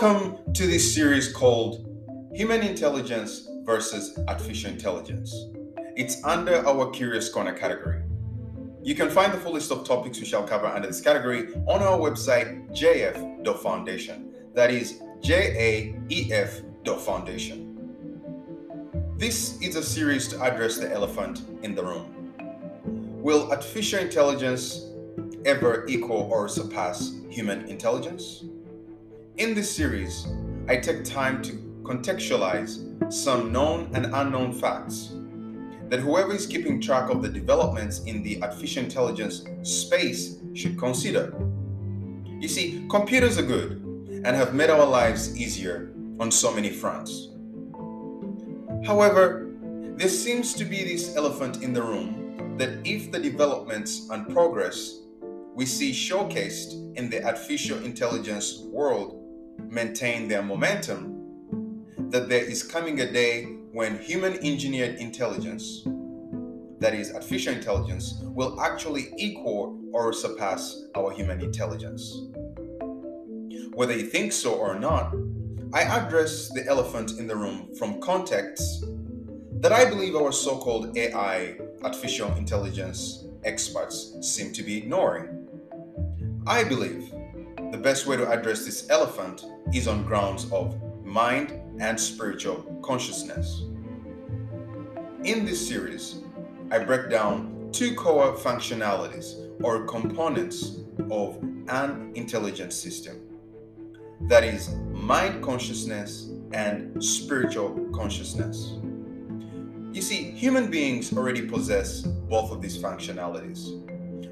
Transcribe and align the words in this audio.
Welcome 0.00 0.54
to 0.54 0.66
this 0.66 0.94
series 0.94 1.30
called 1.30 1.86
Human 2.32 2.62
Intelligence 2.62 3.46
versus 3.66 4.18
Artificial 4.28 4.70
Intelligence. 4.70 5.50
It's 5.94 6.24
under 6.24 6.66
our 6.66 6.88
Curious 6.88 7.28
Corner 7.28 7.52
category. 7.52 8.00
You 8.82 8.94
can 8.94 9.10
find 9.10 9.30
the 9.30 9.36
full 9.36 9.52
list 9.52 9.70
of 9.70 9.86
topics 9.86 10.18
we 10.18 10.24
shall 10.24 10.44
cover 10.44 10.66
under 10.66 10.88
this 10.88 11.02
category 11.02 11.52
on 11.68 11.82
our 11.82 11.98
website, 11.98 12.74
jaef.foundation. 12.74 14.32
That 14.54 14.70
is 14.70 15.02
J-A-E-F.foundation. 15.20 17.92
This 19.18 19.60
is 19.60 19.76
a 19.76 19.82
series 19.82 20.28
to 20.28 20.40
address 20.40 20.78
the 20.78 20.90
elephant 20.90 21.42
in 21.62 21.74
the 21.74 21.84
room. 21.84 22.32
Will 23.22 23.50
artificial 23.50 23.98
intelligence 23.98 24.86
ever 25.44 25.86
equal 25.88 26.26
or 26.32 26.48
surpass 26.48 27.12
human 27.28 27.68
intelligence? 27.68 28.44
In 29.36 29.54
this 29.54 29.74
series, 29.74 30.26
I 30.68 30.76
take 30.76 31.04
time 31.04 31.40
to 31.42 31.52
contextualize 31.82 33.12
some 33.12 33.52
known 33.52 33.90
and 33.94 34.06
unknown 34.14 34.52
facts 34.52 35.12
that 35.88 36.00
whoever 36.00 36.32
is 36.32 36.46
keeping 36.46 36.80
track 36.80 37.10
of 37.10 37.22
the 37.22 37.28
developments 37.28 38.00
in 38.04 38.22
the 38.22 38.42
artificial 38.42 38.84
intelligence 38.84 39.44
space 39.62 40.38
should 40.54 40.78
consider. 40.78 41.34
You 42.38 42.48
see, 42.48 42.86
computers 42.90 43.38
are 43.38 43.42
good 43.42 43.72
and 44.24 44.26
have 44.36 44.54
made 44.54 44.70
our 44.70 44.86
lives 44.86 45.36
easier 45.36 45.92
on 46.18 46.30
so 46.30 46.52
many 46.54 46.70
fronts. 46.70 47.28
However, 48.84 49.50
there 49.96 50.08
seems 50.08 50.54
to 50.54 50.64
be 50.64 50.84
this 50.84 51.16
elephant 51.16 51.62
in 51.62 51.72
the 51.72 51.82
room 51.82 52.56
that 52.58 52.86
if 52.86 53.10
the 53.10 53.18
developments 53.18 54.08
and 54.10 54.28
progress 54.28 55.00
we 55.54 55.66
see 55.66 55.92
showcased 55.92 56.96
in 56.96 57.10
the 57.10 57.22
artificial 57.24 57.82
intelligence 57.84 58.60
world 58.70 59.19
maintain 59.68 60.28
their 60.28 60.42
momentum, 60.42 61.84
that 62.10 62.28
there 62.28 62.44
is 62.44 62.62
coming 62.62 63.00
a 63.00 63.10
day 63.10 63.44
when 63.72 63.98
human 63.98 64.34
engineered 64.44 64.96
intelligence, 64.96 65.82
that 66.78 66.94
is, 66.94 67.12
artificial 67.12 67.54
intelligence, 67.54 68.14
will 68.22 68.60
actually 68.60 69.12
equal 69.16 69.80
or 69.92 70.12
surpass 70.12 70.84
our 70.96 71.12
human 71.12 71.40
intelligence. 71.40 72.22
Whether 73.74 73.96
you 73.96 74.06
think 74.06 74.32
so 74.32 74.54
or 74.54 74.78
not, 74.78 75.14
I 75.72 75.82
address 75.82 76.52
the 76.52 76.66
elephant 76.66 77.12
in 77.18 77.28
the 77.28 77.36
room 77.36 77.74
from 77.76 78.00
contexts 78.00 78.84
that 79.60 79.72
I 79.72 79.88
believe 79.88 80.16
our 80.16 80.32
so 80.32 80.58
called 80.58 80.96
AI, 80.96 81.56
artificial 81.84 82.32
intelligence 82.34 83.26
experts, 83.44 84.16
seem 84.22 84.52
to 84.54 84.62
be 84.62 84.78
ignoring. 84.78 85.46
I 86.46 86.64
believe 86.64 87.12
the 87.70 87.78
best 87.78 88.06
way 88.06 88.16
to 88.16 88.28
address 88.28 88.64
this 88.64 88.90
elephant 88.90 89.44
is 89.72 89.86
on 89.86 90.04
grounds 90.04 90.50
of 90.50 90.76
mind 91.04 91.52
and 91.78 91.98
spiritual 91.98 92.80
consciousness. 92.82 93.62
In 95.24 95.44
this 95.44 95.66
series, 95.68 96.20
I 96.70 96.80
break 96.80 97.10
down 97.10 97.68
two 97.72 97.94
core 97.94 98.34
functionalities 98.34 99.48
or 99.62 99.84
components 99.84 100.80
of 101.10 101.36
an 101.68 102.12
intelligent 102.14 102.72
system 102.72 103.20
that 104.22 104.44
is, 104.44 104.70
mind 104.90 105.42
consciousness 105.42 106.30
and 106.52 107.02
spiritual 107.02 107.88
consciousness. 107.92 108.74
You 109.92 110.02
see, 110.02 110.30
human 110.32 110.70
beings 110.70 111.12
already 111.12 111.42
possess 111.42 112.02
both 112.02 112.50
of 112.50 112.60
these 112.60 112.76
functionalities, 112.76 113.82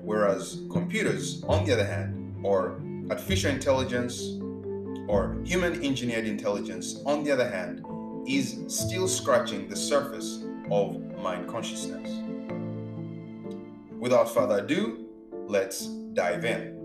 whereas 0.02 0.62
computers, 0.70 1.42
on 1.48 1.64
the 1.64 1.72
other 1.72 1.86
hand, 1.86 2.36
or 2.44 2.80
artificial 3.10 3.50
intelligence 3.50 4.38
or 5.08 5.40
human 5.44 5.84
engineered 5.84 6.26
intelligence, 6.26 7.00
on 7.06 7.24
the 7.24 7.30
other 7.30 7.48
hand, 7.48 7.84
is 8.26 8.62
still 8.68 9.08
scratching 9.08 9.68
the 9.68 9.76
surface 9.76 10.44
of 10.70 11.00
mind 11.22 11.48
consciousness. 11.48 12.22
Without 13.98 14.32
further 14.32 14.64
ado, 14.64 15.06
let's 15.46 15.86
dive 16.12 16.44
in. 16.44 16.77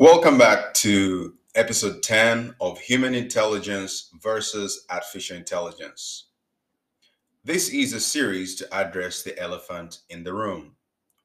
Welcome 0.00 0.38
back 0.38 0.74
to 0.74 1.34
episode 1.56 2.04
10 2.04 2.54
of 2.60 2.78
Human 2.78 3.16
Intelligence 3.16 4.10
versus 4.22 4.86
Artificial 4.88 5.36
Intelligence. 5.36 6.28
This 7.42 7.70
is 7.70 7.92
a 7.92 7.98
series 7.98 8.54
to 8.54 8.72
address 8.72 9.24
the 9.24 9.36
elephant 9.40 10.02
in 10.08 10.22
the 10.22 10.32
room. 10.32 10.76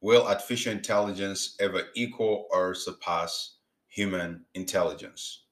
Will 0.02 0.26
artificial 0.26 0.72
intelligence 0.72 1.56
ever 1.60 1.84
equal 1.94 2.48
or 2.50 2.74
surpass 2.74 3.58
human 3.90 4.44
intelligence? 4.56 5.44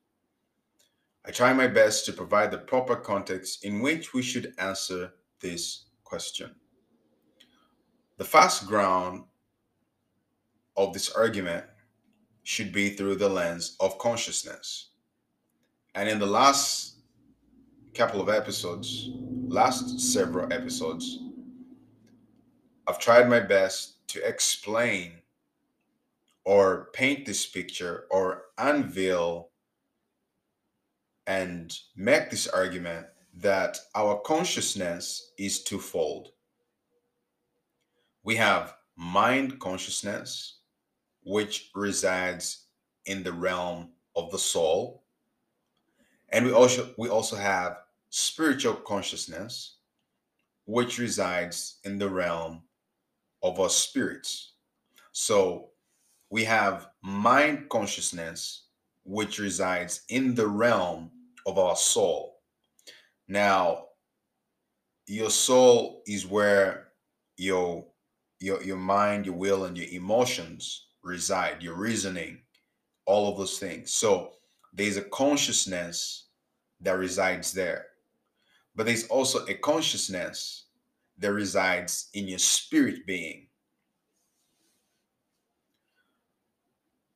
I 1.23 1.29
try 1.29 1.53
my 1.53 1.67
best 1.67 2.07
to 2.07 2.13
provide 2.13 2.49
the 2.49 2.57
proper 2.57 2.95
context 2.95 3.63
in 3.63 3.81
which 3.81 4.15
we 4.15 4.23
should 4.23 4.55
answer 4.57 5.13
this 5.41 5.85
question. 6.03 6.55
The 8.17 8.25
first 8.25 8.65
ground 8.65 9.25
of 10.75 10.93
this 10.93 11.11
argument 11.11 11.65
should 12.43 12.71
be 12.71 12.89
through 12.89 13.15
the 13.15 13.29
lens 13.29 13.75
of 13.79 13.97
consciousness. 13.97 14.89
And 15.95 16.09
in 16.09 16.19
the 16.19 16.25
last 16.25 16.95
couple 17.93 18.21
of 18.21 18.29
episodes, 18.29 19.09
last 19.47 19.99
several 19.99 20.51
episodes, 20.51 21.19
I've 22.87 22.99
tried 22.99 23.29
my 23.29 23.39
best 23.39 24.07
to 24.09 24.27
explain 24.27 25.13
or 26.43 26.89
paint 26.93 27.25
this 27.25 27.45
picture 27.45 28.05
or 28.09 28.45
unveil 28.57 29.49
and 31.27 31.77
make 31.95 32.29
this 32.29 32.47
argument 32.47 33.07
that 33.35 33.77
our 33.95 34.19
consciousness 34.21 35.31
is 35.37 35.63
twofold. 35.63 36.29
We 38.23 38.35
have 38.35 38.75
mind 38.95 39.59
consciousness, 39.59 40.57
which 41.23 41.71
resides 41.75 42.65
in 43.05 43.23
the 43.23 43.33
realm 43.33 43.89
of 44.15 44.31
the 44.31 44.39
soul, 44.39 45.03
and 46.29 46.45
we 46.45 46.51
also 46.51 46.93
we 46.97 47.09
also 47.09 47.35
have 47.35 47.79
spiritual 48.09 48.73
consciousness, 48.73 49.77
which 50.65 50.97
resides 50.97 51.79
in 51.83 51.97
the 51.97 52.09
realm 52.09 52.61
of 53.43 53.59
our 53.59 53.69
spirits. 53.69 54.53
So 55.11 55.69
we 56.29 56.43
have 56.45 56.87
mind 57.01 57.69
consciousness, 57.69 58.67
which 59.03 59.39
resides 59.39 60.01
in 60.09 60.35
the 60.35 60.47
realm 60.47 61.11
of 61.45 61.57
our 61.57 61.75
soul. 61.75 62.39
Now, 63.27 63.87
your 65.07 65.29
soul 65.29 66.03
is 66.07 66.25
where 66.25 66.89
your 67.37 67.85
your 68.39 68.63
your 68.63 68.77
mind, 68.77 69.25
your 69.25 69.35
will, 69.35 69.65
and 69.65 69.77
your 69.77 69.89
emotions 69.89 70.87
reside, 71.03 71.61
your 71.61 71.75
reasoning, 71.75 72.39
all 73.05 73.31
of 73.31 73.37
those 73.37 73.59
things. 73.59 73.91
So 73.91 74.33
there's 74.73 74.97
a 74.97 75.03
consciousness 75.03 76.27
that 76.81 76.97
resides 76.97 77.51
there. 77.51 77.87
But 78.75 78.85
there's 78.85 79.07
also 79.07 79.45
a 79.47 79.53
consciousness 79.55 80.65
that 81.17 81.33
resides 81.33 82.09
in 82.13 82.27
your 82.27 82.39
spirit 82.39 83.05
being. 83.05 83.47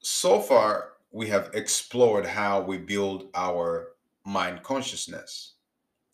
So 0.01 0.39
far, 0.39 0.94
we 1.12 1.27
have 1.27 1.50
explored 1.54 2.25
how 2.25 2.62
we 2.62 2.77
build 2.77 3.30
our 3.34 3.94
mind 4.25 4.63
consciousness. 4.63 5.54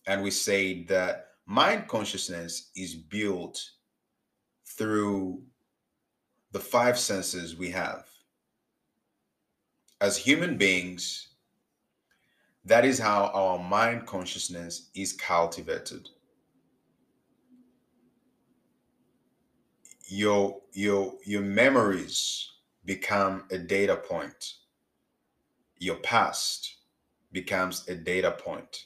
And 0.08 0.24
we 0.24 0.32
say 0.32 0.84
that 0.86 1.28
mind 1.46 1.88
consciousness 1.88 2.70
is 2.75 2.94
built 2.96 3.62
through 4.66 5.42
the 6.51 6.60
five 6.60 6.98
senses 6.98 7.55
we 7.55 7.70
have 7.72 8.05
as 10.01 10.17
human 10.17 10.58
beings, 10.58 11.27
that 12.65 12.84
is 12.84 13.00
how 13.00 13.27
our 13.34 13.60
mind 13.60 14.08
consciousness 14.08 14.89
is 14.96 15.13
cultivated. 15.13 16.10
Your 20.08 20.60
your 20.74 21.13
your 21.24 21.41
memories 21.41 22.50
become 22.84 23.43
a 23.51 23.58
data 23.58 23.96
point. 23.96 24.55
Your 25.77 25.96
past 25.98 26.77
becomes 27.31 27.88
a 27.88 27.96
data 27.96 28.31
point. 28.31 28.86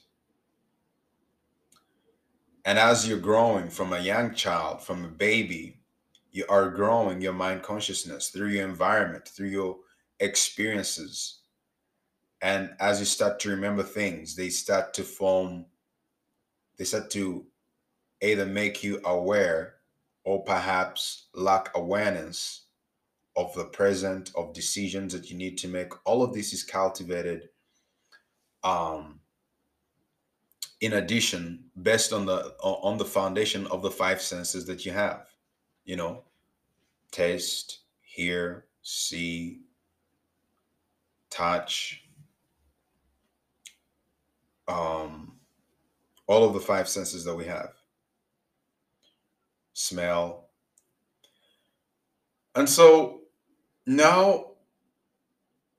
And 2.65 2.77
as 2.77 3.07
you're 3.07 3.17
growing 3.17 3.69
from 3.69 3.93
a 3.93 3.99
young 3.99 4.33
child, 4.33 4.81
from 4.81 5.05
a 5.05 5.09
baby, 5.09 5.74
you 6.35 6.43
are 6.49 6.69
growing 6.69 7.21
your 7.21 7.31
mind 7.31 7.63
consciousness 7.63 8.27
through 8.27 8.49
your 8.49 8.67
environment, 8.67 9.25
through 9.25 9.47
your 9.47 9.77
experiences. 10.19 11.39
And 12.41 12.71
as 12.81 12.99
you 12.99 13.05
start 13.05 13.39
to 13.39 13.49
remember 13.49 13.83
things, 13.83 14.35
they 14.35 14.49
start 14.49 14.93
to 14.95 15.03
form, 15.03 15.65
they 16.77 16.83
start 16.83 17.09
to 17.11 17.45
either 18.21 18.45
make 18.45 18.83
you 18.83 18.99
aware 19.05 19.75
or 20.25 20.43
perhaps 20.43 21.27
lack 21.33 21.69
awareness 21.73 22.65
of 23.37 23.55
the 23.55 23.65
present, 23.65 24.31
of 24.35 24.53
decisions 24.53 25.13
that 25.13 25.31
you 25.31 25.37
need 25.37 25.57
to 25.59 25.69
make. 25.69 25.93
All 26.05 26.21
of 26.21 26.33
this 26.33 26.51
is 26.51 26.63
cultivated 26.63 27.47
um, 28.61 29.21
in 30.81 30.93
addition 30.93 31.63
based 31.81 32.11
on 32.11 32.25
the 32.25 32.53
on 32.61 32.97
the 32.97 33.05
foundation 33.05 33.67
of 33.67 33.81
the 33.81 33.91
five 33.91 34.21
senses 34.21 34.65
that 34.65 34.85
you 34.85 34.91
have 34.91 35.27
you 35.85 35.95
know 35.95 36.23
taste 37.11 37.79
hear 38.01 38.65
see 38.81 39.61
touch 41.29 42.03
um 44.67 45.35
all 46.27 46.43
of 46.43 46.53
the 46.53 46.59
five 46.59 46.87
senses 46.89 47.23
that 47.23 47.35
we 47.35 47.45
have. 47.45 47.73
Smell. 49.73 50.49
And 52.55 52.67
so 52.69 53.21
now 53.85 54.51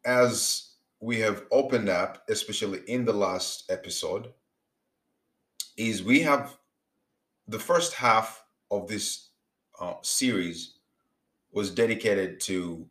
as 0.05 0.75
we 1.01 1.19
have 1.19 1.45
opened 1.51 1.89
up 1.89 2.23
especially 2.29 2.81
in 2.87 3.05
the 3.05 3.13
last 3.13 3.65
episode 3.71 4.33
is 5.77 6.03
we 6.03 6.21
have 6.21 6.57
the 7.49 7.59
first 7.59 7.95
half 7.95 8.45
of 8.71 8.87
this 8.87 9.26
uh, 9.81 9.95
series 10.03 10.75
was 11.53 11.71
dedicated 11.71 12.41
to 12.41 12.87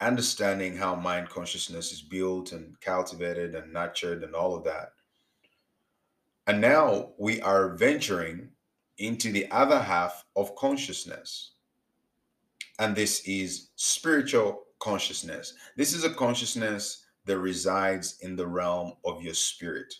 understanding 0.00 0.76
how 0.76 0.94
mind 0.94 1.28
consciousness 1.28 1.92
is 1.92 2.00
built 2.00 2.52
and 2.52 2.80
cultivated 2.80 3.54
and 3.54 3.72
nurtured 3.72 4.24
and 4.24 4.34
all 4.34 4.54
of 4.54 4.64
that. 4.64 4.92
And 6.46 6.60
now 6.60 7.10
we 7.18 7.40
are 7.42 7.76
venturing 7.76 8.48
into 8.98 9.30
the 9.30 9.50
other 9.50 9.78
half 9.78 10.24
of 10.36 10.56
consciousness. 10.56 11.52
And 12.78 12.96
this 12.96 13.22
is 13.26 13.70
spiritual 13.76 14.64
consciousness. 14.78 15.54
This 15.76 15.92
is 15.92 16.04
a 16.04 16.14
consciousness 16.14 17.04
that 17.26 17.38
resides 17.38 18.18
in 18.22 18.36
the 18.36 18.46
realm 18.46 18.94
of 19.04 19.22
your 19.22 19.34
spirit. 19.34 19.94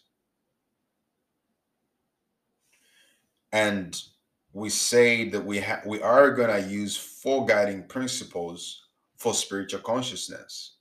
and 3.53 4.03
we 4.53 4.69
say 4.69 5.29
that 5.29 5.45
we 5.45 5.59
have 5.59 5.85
we 5.87 6.03
are 6.03 6.31
going 6.33 6.63
to 6.63 6.69
use 6.69 6.97
four 6.97 7.47
guiding 7.47 7.85
principles 7.85 8.83
for 9.17 9.35
spiritual 9.35 9.81
consciousness. 9.81 10.77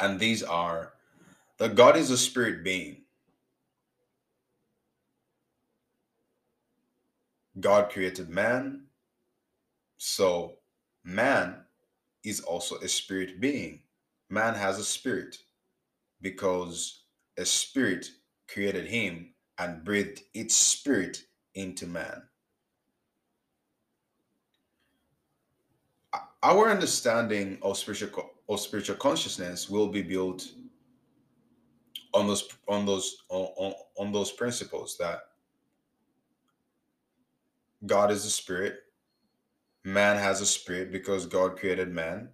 And 0.00 0.20
these 0.20 0.42
are 0.42 0.92
that 1.58 1.74
god 1.74 1.96
is 1.96 2.10
a 2.10 2.18
spirit 2.18 2.62
being. 2.62 3.02
God 7.58 7.90
created 7.90 8.28
man. 8.28 8.84
So 9.96 10.58
man 11.04 11.56
is 12.22 12.40
also 12.40 12.76
a 12.76 12.88
spirit 12.88 13.40
being. 13.40 13.80
Man 14.30 14.54
has 14.54 14.78
a 14.78 14.84
spirit 14.84 15.36
because 16.20 17.04
a 17.38 17.44
spirit 17.44 18.10
created 18.48 18.86
him 18.86 19.30
and 19.58 19.84
breathed 19.84 20.22
its 20.34 20.54
spirit 20.54 21.22
into 21.58 21.86
man. 21.86 22.22
Our 26.42 26.70
understanding 26.70 27.58
of 27.62 27.76
spiritual 27.76 28.30
of 28.48 28.60
spiritual 28.60 28.96
consciousness 28.96 29.68
will 29.68 29.88
be 29.88 30.02
built 30.02 30.48
on 32.14 32.28
those 32.28 32.48
on 32.68 32.86
those 32.86 33.24
on, 33.28 33.74
on 33.98 34.12
those 34.12 34.30
principles 34.30 34.96
that 34.98 35.20
God 37.86 38.12
is 38.12 38.24
a 38.24 38.30
spirit, 38.30 38.80
man 39.84 40.16
has 40.16 40.40
a 40.40 40.46
spirit 40.46 40.92
because 40.92 41.26
God 41.26 41.58
created 41.58 41.88
man, 41.92 42.28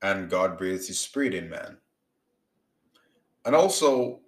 and 0.00 0.30
God 0.30 0.56
breathes 0.56 0.88
his 0.88 0.98
spirit 0.98 1.34
in 1.34 1.50
man. 1.50 1.76
And 3.44 3.54
also 3.54 4.20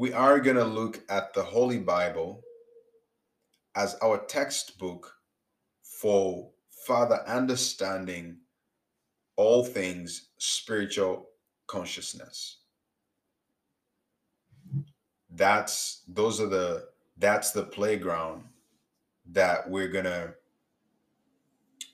we 0.00 0.14
are 0.14 0.40
going 0.40 0.56
to 0.56 0.64
look 0.64 0.98
at 1.10 1.34
the 1.34 1.42
Holy 1.42 1.76
Bible 1.76 2.40
as 3.76 3.96
our 4.02 4.16
textbook 4.16 5.14
for 5.82 6.48
further 6.86 7.22
understanding 7.28 8.38
all 9.36 9.62
things 9.62 10.28
spiritual 10.38 11.28
consciousness. 11.66 12.60
That's 15.28 16.02
those 16.08 16.40
are 16.40 16.48
the 16.48 16.88
that's 17.18 17.50
the 17.50 17.64
playground 17.64 18.44
that 19.32 19.68
we're 19.68 19.88
going 19.88 20.06
to 20.06 20.32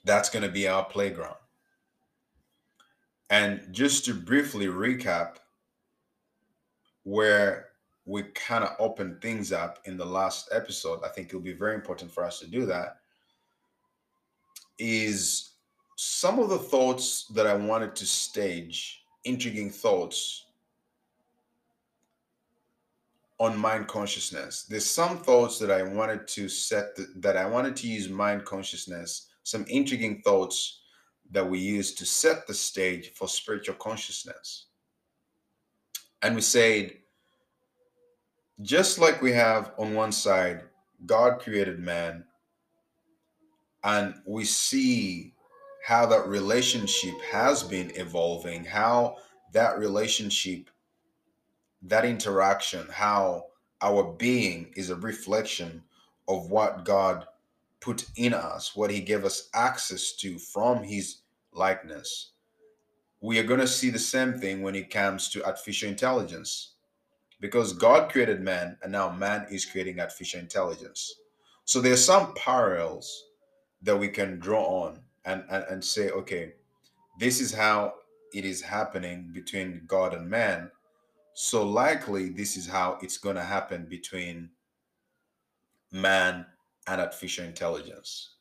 that's 0.04 0.30
going 0.30 0.44
to 0.44 0.48
be 0.48 0.68
our 0.68 0.84
playground. 0.84 1.42
And 3.30 3.66
just 3.72 4.04
to 4.04 4.14
briefly 4.14 4.66
recap 4.66 5.38
where 7.02 7.70
we 8.06 8.22
kind 8.34 8.64
of 8.64 8.70
opened 8.78 9.20
things 9.20 9.52
up 9.52 9.80
in 9.84 9.96
the 9.96 10.06
last 10.06 10.48
episode, 10.52 11.00
I 11.04 11.08
think 11.08 11.28
it'll 11.28 11.40
be 11.40 11.52
very 11.52 11.74
important 11.74 12.10
for 12.10 12.24
us 12.24 12.38
to 12.38 12.46
do 12.46 12.64
that. 12.66 13.00
Is 14.78 15.50
some 15.96 16.38
of 16.38 16.48
the 16.48 16.58
thoughts 16.58 17.24
that 17.34 17.46
I 17.46 17.54
wanted 17.54 17.96
to 17.96 18.06
stage, 18.06 19.02
intriguing 19.24 19.70
thoughts 19.70 20.44
on 23.38 23.58
mind 23.58 23.88
consciousness. 23.88 24.64
There's 24.64 24.88
some 24.88 25.18
thoughts 25.18 25.58
that 25.58 25.70
I 25.70 25.82
wanted 25.82 26.26
to 26.28 26.48
set 26.48 26.96
the, 26.96 27.06
that 27.16 27.36
I 27.36 27.46
wanted 27.46 27.76
to 27.76 27.88
use 27.88 28.08
mind 28.08 28.44
consciousness, 28.44 29.28
some 29.42 29.64
intriguing 29.68 30.22
thoughts 30.22 30.80
that 31.32 31.48
we 31.48 31.58
use 31.58 31.94
to 31.96 32.06
set 32.06 32.46
the 32.46 32.54
stage 32.54 33.12
for 33.14 33.28
spiritual 33.28 33.74
consciousness. 33.74 34.66
And 36.22 36.34
we 36.34 36.40
said 36.40 36.92
just 38.62 38.98
like 38.98 39.20
we 39.20 39.32
have 39.32 39.72
on 39.78 39.94
one 39.94 40.12
side, 40.12 40.62
God 41.04 41.40
created 41.40 41.78
man, 41.78 42.24
and 43.84 44.14
we 44.24 44.44
see 44.44 45.34
how 45.84 46.06
that 46.06 46.26
relationship 46.26 47.14
has 47.30 47.62
been 47.62 47.92
evolving, 47.94 48.64
how 48.64 49.16
that 49.52 49.78
relationship, 49.78 50.70
that 51.82 52.04
interaction, 52.04 52.86
how 52.90 53.44
our 53.82 54.14
being 54.14 54.72
is 54.74 54.90
a 54.90 54.96
reflection 54.96 55.82
of 56.26 56.50
what 56.50 56.84
God 56.84 57.26
put 57.80 58.06
in 58.16 58.32
us, 58.34 58.74
what 58.74 58.90
He 58.90 59.00
gave 59.00 59.24
us 59.24 59.50
access 59.54 60.12
to 60.16 60.38
from 60.38 60.82
His 60.82 61.18
likeness. 61.52 62.32
We 63.20 63.38
are 63.38 63.44
going 63.44 63.60
to 63.60 63.68
see 63.68 63.90
the 63.90 63.98
same 63.98 64.34
thing 64.40 64.62
when 64.62 64.74
it 64.74 64.90
comes 64.90 65.28
to 65.30 65.44
artificial 65.44 65.88
intelligence 65.88 66.75
because 67.40 67.72
God 67.72 68.10
created 68.10 68.40
man 68.40 68.78
and 68.82 68.92
now 68.92 69.10
man 69.10 69.46
is 69.50 69.64
creating 69.64 70.00
artificial 70.00 70.40
intelligence. 70.40 71.14
So 71.64 71.80
there's 71.80 72.04
some 72.04 72.34
parallels 72.34 73.24
that 73.82 73.98
we 73.98 74.08
can 74.08 74.38
draw 74.38 74.64
on 74.64 75.00
and, 75.24 75.44
and, 75.50 75.64
and 75.64 75.84
say, 75.84 76.10
okay, 76.10 76.54
this 77.18 77.40
is 77.40 77.52
how 77.52 77.94
it 78.32 78.44
is 78.44 78.62
happening 78.62 79.30
between 79.32 79.82
God 79.86 80.14
and 80.14 80.28
man. 80.28 80.70
So 81.34 81.66
likely 81.68 82.30
this 82.30 82.56
is 82.56 82.66
how 82.66 82.98
it's 83.02 83.18
going 83.18 83.36
to 83.36 83.42
happen 83.42 83.86
between 83.88 84.50
man 85.92 86.46
and 86.86 87.00
artificial 87.00 87.44
intelligence. 87.44 88.36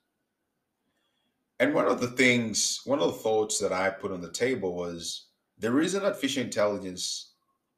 And 1.59 1.73
one 1.73 1.87
of 1.87 2.01
the 2.01 2.07
things, 2.07 2.81
one 2.85 2.99
of 2.99 3.07
the 3.07 3.19
thoughts 3.19 3.59
that 3.59 3.71
I 3.71 3.89
put 3.89 4.11
on 4.11 4.21
the 4.21 4.31
table 4.31 4.75
was 4.75 5.27
the 5.59 5.71
reason 5.71 6.03
artificial 6.03 6.43
intelligence 6.43 7.34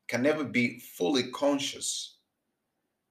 can 0.08 0.22
never 0.22 0.44
be 0.44 0.80
fully 0.80 1.32
conscious 1.32 2.18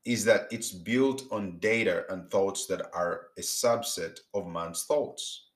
is 0.04 0.24
that 0.24 0.46
it's 0.50 0.70
built 0.70 1.24
on 1.32 1.58
data 1.58 2.04
and 2.10 2.30
thoughts 2.30 2.66
that 2.66 2.80
are 2.94 3.28
a 3.36 3.40
subset 3.40 4.20
of 4.34 4.46
man's 4.46 4.84
thoughts. 4.84 5.48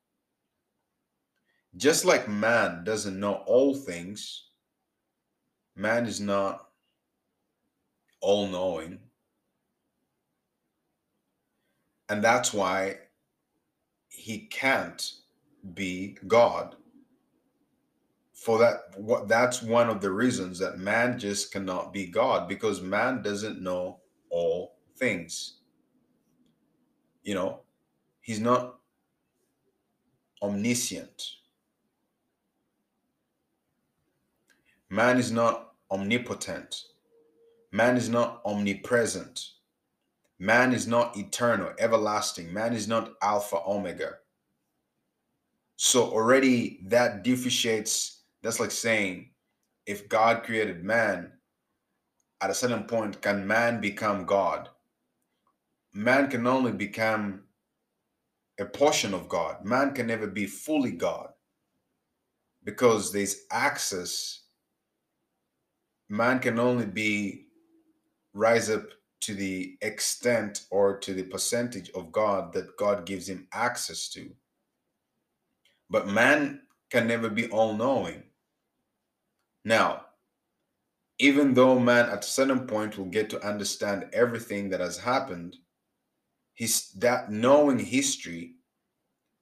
Just 1.77 2.05
like 2.05 2.29
man 2.29 2.83
doesn't 2.83 3.19
know 3.19 3.45
all 3.47 3.75
things, 3.75 4.49
man 5.77 6.05
is 6.05 6.21
not 6.21 6.67
all 8.21 8.49
knowing. 8.49 8.99
And 12.09 12.25
that's 12.25 12.53
why 12.53 12.97
he 14.09 14.49
can't 14.49 15.13
be 15.75 16.19
God. 16.27 16.75
For 18.41 18.59
that, 18.59 18.99
what 18.99 19.29
that's 19.29 19.63
one 19.63 19.91
of 19.91 20.01
the 20.01 20.11
reasons 20.11 20.59
that 20.61 20.79
man 20.79 21.19
just 21.19 21.53
cannot 21.53 21.93
be 21.93 22.07
God 22.07 22.49
because 22.49 22.81
man 22.81 23.21
doesn't 23.21 23.61
know 23.61 24.01
all 24.31 24.79
things. 24.97 25.59
You 27.23 27.35
know, 27.35 27.61
he's 28.23 28.41
not 28.41 28.79
omniscient. 30.41 31.23
Man 34.89 35.19
is 35.19 35.31
not 35.31 35.75
omnipotent. 35.91 36.85
Man 37.73 37.99
is 37.99 38.09
not 38.09 38.41
omnipresent. 38.47 39.51
Man 40.39 40.73
is 40.73 40.87
not 40.87 41.15
eternal, 41.15 41.75
everlasting. 41.79 42.51
Man 42.55 42.73
is 42.73 42.89
not 42.89 43.13
Alpha, 43.21 43.59
Omega. 43.67 44.15
So 45.77 46.05
already 46.05 46.81
that 46.85 47.23
differentiates, 47.23 48.20
that's 48.43 48.61
like 48.61 48.71
saying 48.71 49.31
if 49.87 50.09
God 50.09 50.45
created 50.45 50.85
man, 50.85 51.33
at 52.41 52.51
a 52.51 52.55
certain 52.55 52.85
point, 52.85 53.21
can 53.21 53.47
man 53.47 53.81
become 53.81 54.25
God? 54.25 54.69
Man 55.93 56.31
can 56.31 56.47
only 56.47 56.73
become 56.73 57.43
a 58.59 58.65
portion 58.65 59.15
of 59.15 59.29
God. 59.29 59.65
Man 59.65 59.95
can 59.95 60.07
never 60.07 60.27
be 60.27 60.47
fully 60.47 60.93
God 60.93 61.29
because 62.65 63.13
there's 63.13 63.45
access. 63.51 64.43
Man 66.09 66.39
can 66.39 66.59
only 66.59 66.87
be 66.87 67.47
rise 68.35 68.71
up 68.71 68.85
to 69.23 69.35
the 69.35 69.77
extent 69.83 70.65
or 70.71 70.99
to 70.99 71.13
the 71.13 71.25
percentage 71.25 71.91
of 71.91 72.13
God 72.13 72.53
that 72.53 72.77
God 72.77 73.05
gives 73.05 73.29
him 73.29 73.47
access 73.53 74.09
to. 74.11 74.31
But 75.91 76.09
man 76.09 76.63
can 76.91 77.07
never 77.07 77.29
be 77.29 77.49
all 77.51 77.75
knowing. 77.77 78.23
Now, 79.65 80.07
even 81.19 81.53
though 81.53 81.79
man 81.79 82.09
at 82.09 82.25
a 82.25 82.29
certain 82.29 82.67
point 82.67 82.97
will 82.97 83.05
get 83.05 83.29
to 83.31 83.47
understand 83.47 84.09
everything 84.13 84.71
that 84.71 84.81
has 84.81 84.97
happened, 84.97 85.57
his 86.55 86.91
that 86.93 87.31
knowing 87.31 87.79
history 87.79 88.57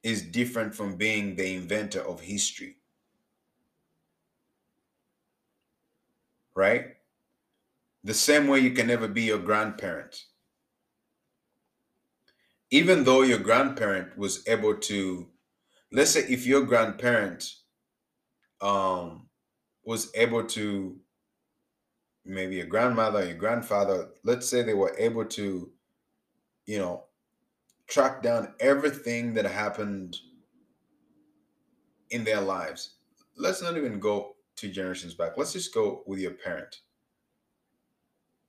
is 0.03 0.23
different 0.23 0.75
from 0.75 0.97
being 0.97 1.37
the 1.37 1.55
inventor 1.55 2.01
of 2.01 2.21
history. 2.21 2.77
Right? 6.55 6.97
The 8.03 8.15
same 8.15 8.49
way 8.49 8.61
you 8.61 8.73
can 8.73 8.89
never 8.89 9.07
be 9.07 9.23
your 9.23 9.39
grandparent. 9.39 10.25
Even 12.71 13.05
though 13.05 13.23
your 13.23 13.39
grandparent 13.39 14.17
was 14.19 14.47
able 14.49 14.77
to, 14.77 15.29
let's 15.93 16.11
say 16.11 16.21
if 16.29 16.45
your 16.45 16.63
grandparent 16.63 17.55
um 18.61 19.28
was 19.89 20.11
able 20.15 20.45
to 20.45 20.95
maybe 22.27 22.57
your 22.57 22.67
grandmother, 22.67 23.21
or 23.21 23.25
your 23.25 23.39
grandfather, 23.39 24.11
let's 24.23 24.47
say 24.47 24.61
they 24.61 24.75
were 24.75 24.95
able 24.99 25.25
to, 25.25 25.71
you 26.67 26.79
know, 26.79 27.05
track 27.87 28.23
down 28.23 28.53
everything 28.61 29.33
that 29.33 29.47
happened 29.47 30.19
in 32.11 32.23
their 32.23 32.43
lives. 32.43 32.97
Let's 33.35 33.63
not 33.63 33.79
even 33.79 33.99
go 33.99 34.37
two 34.57 34.69
generations 34.69 35.15
back. 35.15 35.39
Let's 35.39 35.55
just 35.55 35.73
go 35.73 36.03
with 36.07 36.19
your 36.19 36.33
parent. 36.33 36.81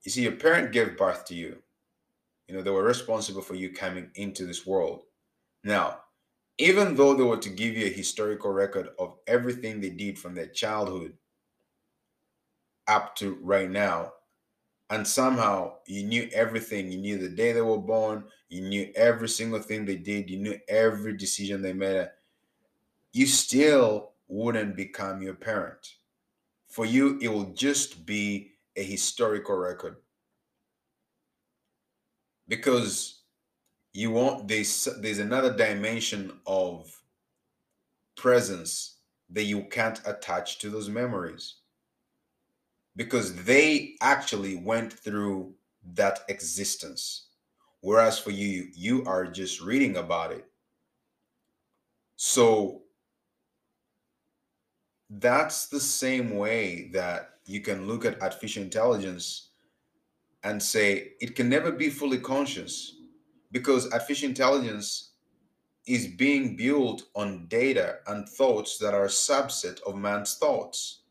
You 0.03 0.11
see, 0.11 0.23
your 0.23 0.33
parent 0.33 0.73
gave 0.73 0.97
birth 0.97 1.23
to 1.27 1.35
you. 1.35 1.59
You 2.49 2.55
know, 2.55 2.61
they 2.61 2.69
were 2.69 2.83
responsible 2.83 3.43
for 3.43 3.55
you 3.55 3.71
coming 3.71 4.11
into 4.15 4.45
this 4.45 4.67
world. 4.67 5.03
Now, 5.63 5.99
even 6.57 6.95
though 6.95 7.13
they 7.13 7.23
were 7.23 7.37
to 7.37 7.49
give 7.49 7.77
you 7.77 7.85
a 7.85 7.93
historical 7.93 8.51
record 8.51 8.89
of 8.99 9.15
everything 9.25 9.79
they 9.79 9.91
did 9.91 10.19
from 10.19 10.35
their 10.35 10.47
childhood 10.47 11.13
up 12.89 13.15
to 13.17 13.37
right 13.41 13.69
now, 13.69 14.11
and 14.89 15.07
somehow 15.07 15.75
you 15.85 16.03
knew 16.03 16.27
everything, 16.33 16.91
you 16.91 16.97
knew 16.97 17.17
the 17.17 17.29
day 17.29 17.51
they 17.51 17.61
were 17.61 17.77
born, 17.77 18.23
you 18.49 18.61
knew 18.61 18.91
every 18.95 19.29
single 19.29 19.59
thing 19.59 19.85
they 19.85 19.95
did, 19.95 20.29
you 20.29 20.39
knew 20.39 20.57
every 20.67 21.15
decision 21.15 21.61
they 21.61 21.73
made, 21.73 22.09
you 23.13 23.27
still 23.27 24.13
wouldn't 24.27 24.75
become 24.75 25.21
your 25.21 25.35
parent. 25.35 25.95
For 26.67 26.85
you, 26.85 27.19
it 27.21 27.27
will 27.29 27.53
just 27.53 28.05
be 28.05 28.53
a 28.75 28.83
historical 28.83 29.55
record. 29.55 29.97
Because 32.47 33.21
you 33.93 34.11
want 34.11 34.47
there's 34.47 34.87
there's 35.01 35.19
another 35.19 35.55
dimension 35.55 36.39
of 36.45 36.91
presence 38.15 38.97
that 39.29 39.43
you 39.43 39.63
can't 39.71 40.01
attach 40.05 40.59
to 40.59 40.69
those 40.69 40.89
memories 40.89 41.55
because 42.99 43.33
they 43.45 43.95
actually 44.01 44.57
went 44.57 44.91
through 44.91 45.53
that 45.93 46.19
existence 46.27 47.27
whereas 47.79 48.19
for 48.19 48.31
you 48.31 48.67
you 48.75 49.05
are 49.05 49.25
just 49.25 49.61
reading 49.61 49.95
about 49.95 50.33
it 50.33 50.45
so 52.17 52.81
that's 55.09 55.67
the 55.67 55.79
same 55.79 56.35
way 56.35 56.89
that 56.91 57.35
you 57.45 57.61
can 57.61 57.87
look 57.87 58.03
at 58.03 58.21
artificial 58.21 58.61
intelligence 58.61 59.51
and 60.43 60.61
say 60.61 61.13
it 61.21 61.37
can 61.37 61.47
never 61.47 61.71
be 61.71 61.89
fully 61.89 62.17
conscious 62.19 62.97
because 63.53 63.89
artificial 63.93 64.27
intelligence 64.27 65.13
is 65.87 66.05
being 66.05 66.57
built 66.57 67.03
on 67.15 67.47
data 67.47 67.99
and 68.07 68.27
thoughts 68.27 68.77
that 68.77 68.93
are 68.93 69.05
a 69.05 69.15
subset 69.29 69.81
of 69.83 69.95
man's 69.95 70.35
thoughts. 70.35 71.03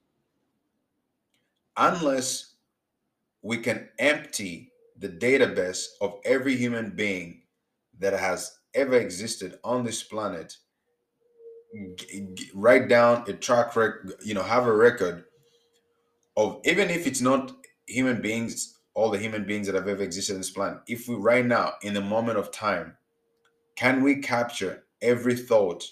Unless 1.79 2.57
we 3.43 3.59
can 3.59 3.89
empty 3.99 4.73
the 4.99 5.09
database 5.09 5.87
of 6.01 6.19
every 6.25 6.57
human 6.57 6.91
being 6.91 7.43
that 7.99 8.13
has 8.13 8.59
ever 8.75 8.95
existed 8.95 9.59
on 9.63 9.85
this 9.85 10.03
planet, 10.03 10.57
g- 11.97 12.29
g- 12.35 12.51
write 12.55 12.89
down 12.89 13.25
a 13.29 13.33
track 13.33 13.77
record, 13.77 14.13
you 14.25 14.35
know, 14.35 14.43
have 14.43 14.67
a 14.67 14.73
record 14.75 15.25
of 16.37 16.61
even 16.65 16.91
if 16.91 17.07
it's 17.07 17.21
not 17.21 17.53
human 17.87 18.21
beings, 18.21 18.79
all 18.95 19.11
the 19.11 19.19
human 19.19 19.45
beings 19.45 19.67
that 19.67 19.77
have 19.77 19.89
ever 19.89 20.03
existed 20.03 20.35
on 20.35 20.41
this 20.41 20.51
planet, 20.51 20.79
if 20.89 21.09
we 21.09 21.15
right 21.15 21.47
now, 21.47 21.75
in 21.83 21.95
the 21.95 22.01
moment 22.01 22.39
of 22.39 22.51
time, 22.51 22.97
can 23.77 24.03
we 24.03 24.17
capture 24.17 24.85
every 25.01 25.37
thought 25.37 25.85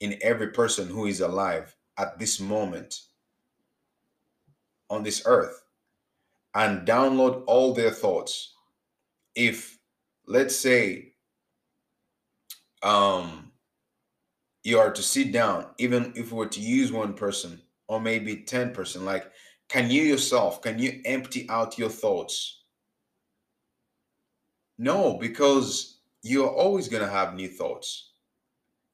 in 0.00 0.18
every 0.20 0.48
person 0.48 0.88
who 0.88 1.06
is 1.06 1.20
alive 1.20 1.74
at 1.98 2.18
this 2.18 2.38
moment 2.38 2.94
on 4.90 5.02
this 5.02 5.22
earth 5.26 5.62
and 6.54 6.86
download 6.86 7.44
all 7.46 7.74
their 7.74 7.90
thoughts? 7.90 8.54
If, 9.34 9.78
let's 10.26 10.56
say, 10.56 11.12
um, 12.82 13.52
you 14.64 14.78
are 14.78 14.90
to 14.90 15.02
sit 15.02 15.32
down, 15.32 15.66
even 15.78 16.12
if 16.16 16.32
we 16.32 16.38
were 16.38 16.48
to 16.48 16.60
use 16.60 16.90
one 16.90 17.14
person 17.14 17.60
or 17.88 18.00
maybe 18.00 18.36
10 18.36 18.72
person, 18.72 19.04
like 19.04 19.30
can 19.68 19.90
you 19.90 20.02
yourself, 20.02 20.62
can 20.62 20.78
you 20.78 21.00
empty 21.04 21.48
out 21.48 21.78
your 21.78 21.88
thoughts? 21.88 22.62
No, 24.78 25.18
because 25.18 26.00
you're 26.22 26.50
always 26.50 26.88
going 26.88 27.02
to 27.02 27.10
have 27.10 27.34
new 27.34 27.48
thoughts. 27.48 28.12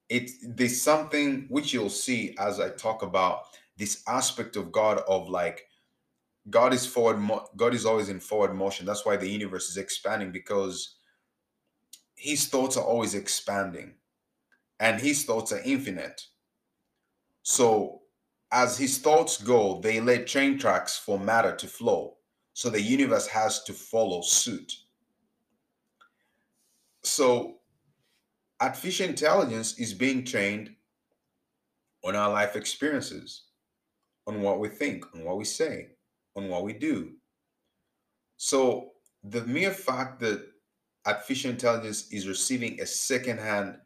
It 0.09 0.31
there's 0.46 0.81
something 0.81 1.46
which 1.48 1.72
you'll 1.72 1.88
see 1.88 2.35
as 2.38 2.61
I 2.61 2.70
talk 2.70 3.02
about 3.02 3.44
this 3.76 4.02
aspect 4.07 4.57
of 4.57 4.72
God 4.72 4.98
of 5.09 5.28
like 5.28 5.66
God 6.50 6.74
is 6.74 6.87
forward 6.87 7.18
mo- 7.18 7.46
God 7.57 7.74
is 7.74 7.87
always 7.87 8.09
in 8.09 8.20
forward 8.20 8.55
motion. 8.55 8.87
That's 8.87 9.07
why 9.07 9.16
the 9.16 9.28
universe 9.28 9.68
is 9.68 9.76
expanding 9.76 10.33
because 10.33 10.96
his 12.14 12.48
thoughts 12.48 12.76
are 12.76 12.85
always 12.85 13.14
expanding 13.14 13.94
and 14.81 15.00
his 15.00 15.24
thoughts 15.24 15.52
are 15.52 15.62
infinite. 15.64 16.20
So 17.42 18.02
as 18.50 18.76
his 18.76 18.98
thoughts 18.98 19.42
go, 19.42 19.81
they 19.81 20.00
lay 20.00 20.24
train 20.24 20.59
tracks 20.59 20.98
for 20.98 21.18
matter 21.18 21.55
to 21.57 21.66
flow. 21.66 22.16
So 22.55 22.68
the 22.68 22.81
universe 22.81 23.26
has 23.28 23.62
to 23.64 23.72
follow 23.72 24.20
suit. 24.20 24.72
So 27.02 27.59
artificial 28.61 29.09
intelligence 29.09 29.78
is 29.78 29.94
being 29.94 30.24
trained 30.24 30.74
on 32.05 32.14
our 32.14 32.31
life 32.31 32.57
experiences, 32.57 33.44
on 34.26 34.42
what 34.42 34.61
we 34.61 34.68
think, 34.68 35.05
on 35.14 35.24
what 35.24 35.38
we 35.38 35.44
say, 35.44 35.88
on 36.36 36.48
what 36.48 36.64
we 36.64 36.72
do. 36.72 37.12
So 38.36 38.92
the 39.24 39.44
mere 39.44 39.70
fact 39.70 40.20
that 40.20 40.46
artificial 41.06 41.50
intelligence 41.50 42.10
is 42.12 42.28
receiving 42.28 42.80
a 42.80 42.86
secondhand 42.86 43.76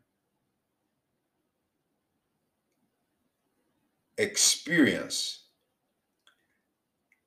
experience 4.18 5.46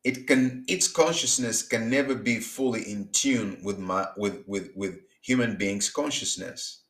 it 0.04 0.28
can 0.28 0.64
its 0.68 0.88
consciousness 0.88 1.62
can 1.62 1.90
never 1.90 2.16
be 2.16 2.40
fully 2.40 2.90
in 2.92 3.10
tune 3.12 3.60
with 3.64 3.78
my 3.78 4.08
with 4.18 4.44
with 4.48 4.72
with 4.76 5.00
human 5.22 5.56
beings 5.56 5.90
consciousness 5.90 6.84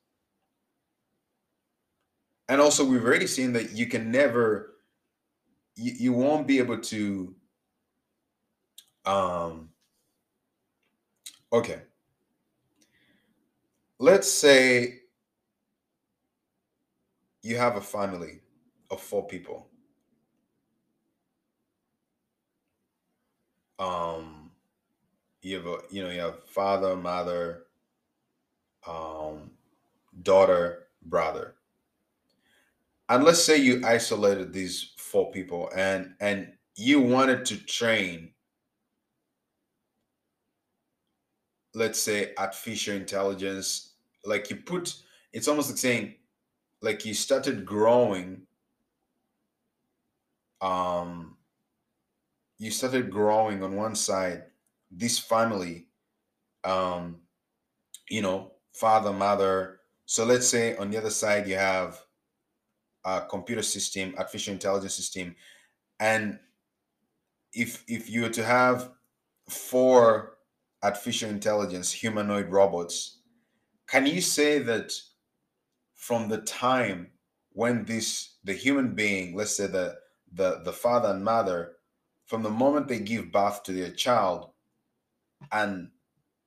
and 2.48 2.62
also 2.62 2.86
we've 2.86 3.04
already 3.04 3.28
seen 3.28 3.52
that 3.52 3.72
you 3.72 3.88
can 3.88 4.12
never 4.12 4.76
you, 5.76 5.94
you 6.00 6.14
won't 6.14 6.48
be 6.48 6.60
able 6.60 6.80
to 6.80 7.36
um 9.06 9.70
okay. 11.52 11.82
Let's 14.00 14.32
say 14.32 15.02
you 17.42 17.58
have 17.58 17.76
a 17.76 17.82
family 17.82 18.40
of 18.92 19.02
four 19.02 19.28
people. 19.28 19.68
Um 23.80 24.52
you 25.42 25.58
have 25.58 25.68
a 25.68 25.78
you 25.92 26.04
know 26.04 26.10
you 26.10 26.20
have 26.22 26.44
father 26.46 26.96
mother 26.96 27.66
um 28.88 29.52
daughter 30.24 30.88
brother. 31.04 31.56
And 33.10 33.24
let's 33.24 33.44
say 33.44 33.58
you 33.58 33.82
isolated 33.86 34.54
these 34.54 34.94
four 34.98 35.32
people 35.32 35.70
and 35.76 36.14
and 36.20 36.54
you 36.76 37.02
wanted 37.02 37.46
to 37.46 37.58
train 37.58 38.34
let's 41.74 42.02
say 42.02 42.34
artificial 42.38 42.96
intelligence 42.96 43.94
like 44.26 44.50
you 44.50 44.56
put 44.56 44.96
it's 45.34 45.48
almost 45.48 45.70
like 45.70 45.78
saying 45.78 46.16
like 46.82 47.06
you 47.06 47.14
started 47.14 47.66
growing 47.66 48.42
um 50.62 51.38
you 52.58 52.72
started 52.72 53.10
growing 53.10 53.64
on 53.64 53.76
one 53.76 53.96
side 53.96 54.44
this 54.92 55.20
family 55.20 55.88
um 56.64 57.18
you 58.10 58.22
know 58.22 58.52
father 58.74 59.12
mother. 59.12 59.80
So 60.06 60.26
let's 60.26 60.48
say 60.48 60.76
on 60.78 60.90
the 60.90 60.98
other 60.98 61.10
side 61.10 61.48
you 61.48 61.56
have 61.56 62.00
a 63.06 63.22
computer 63.22 63.62
system 63.62 64.14
artificial 64.18 64.54
intelligence 64.54 64.96
system 64.96 65.36
and 66.00 66.40
if 67.54 67.84
if 67.88 68.10
you 68.10 68.22
were 68.24 68.30
to 68.30 68.44
have 68.44 68.92
four 69.50 70.38
artificial 70.84 71.30
intelligence 71.30 71.92
humanoid 71.92 72.50
robots 72.50 73.20
can 73.88 74.06
you 74.06 74.22
say 74.22 74.60
that 74.60 74.94
from 75.96 76.30
the 76.30 76.40
time 76.40 77.12
when 77.52 77.84
this 77.86 78.38
the 78.44 78.54
human 78.54 78.96
being 78.96 79.36
let's 79.36 79.58
say 79.58 79.68
the 79.68 79.96
the 80.32 80.62
the 80.64 80.72
father 80.72 81.10
and 81.10 81.24
mother 81.24 81.74
from 82.26 82.44
the 82.44 82.50
moment 82.50 82.88
they 82.88 83.00
give 83.00 83.32
birth 83.32 83.64
to 83.64 83.74
their 83.74 83.92
child 83.92 84.52
and 85.52 85.90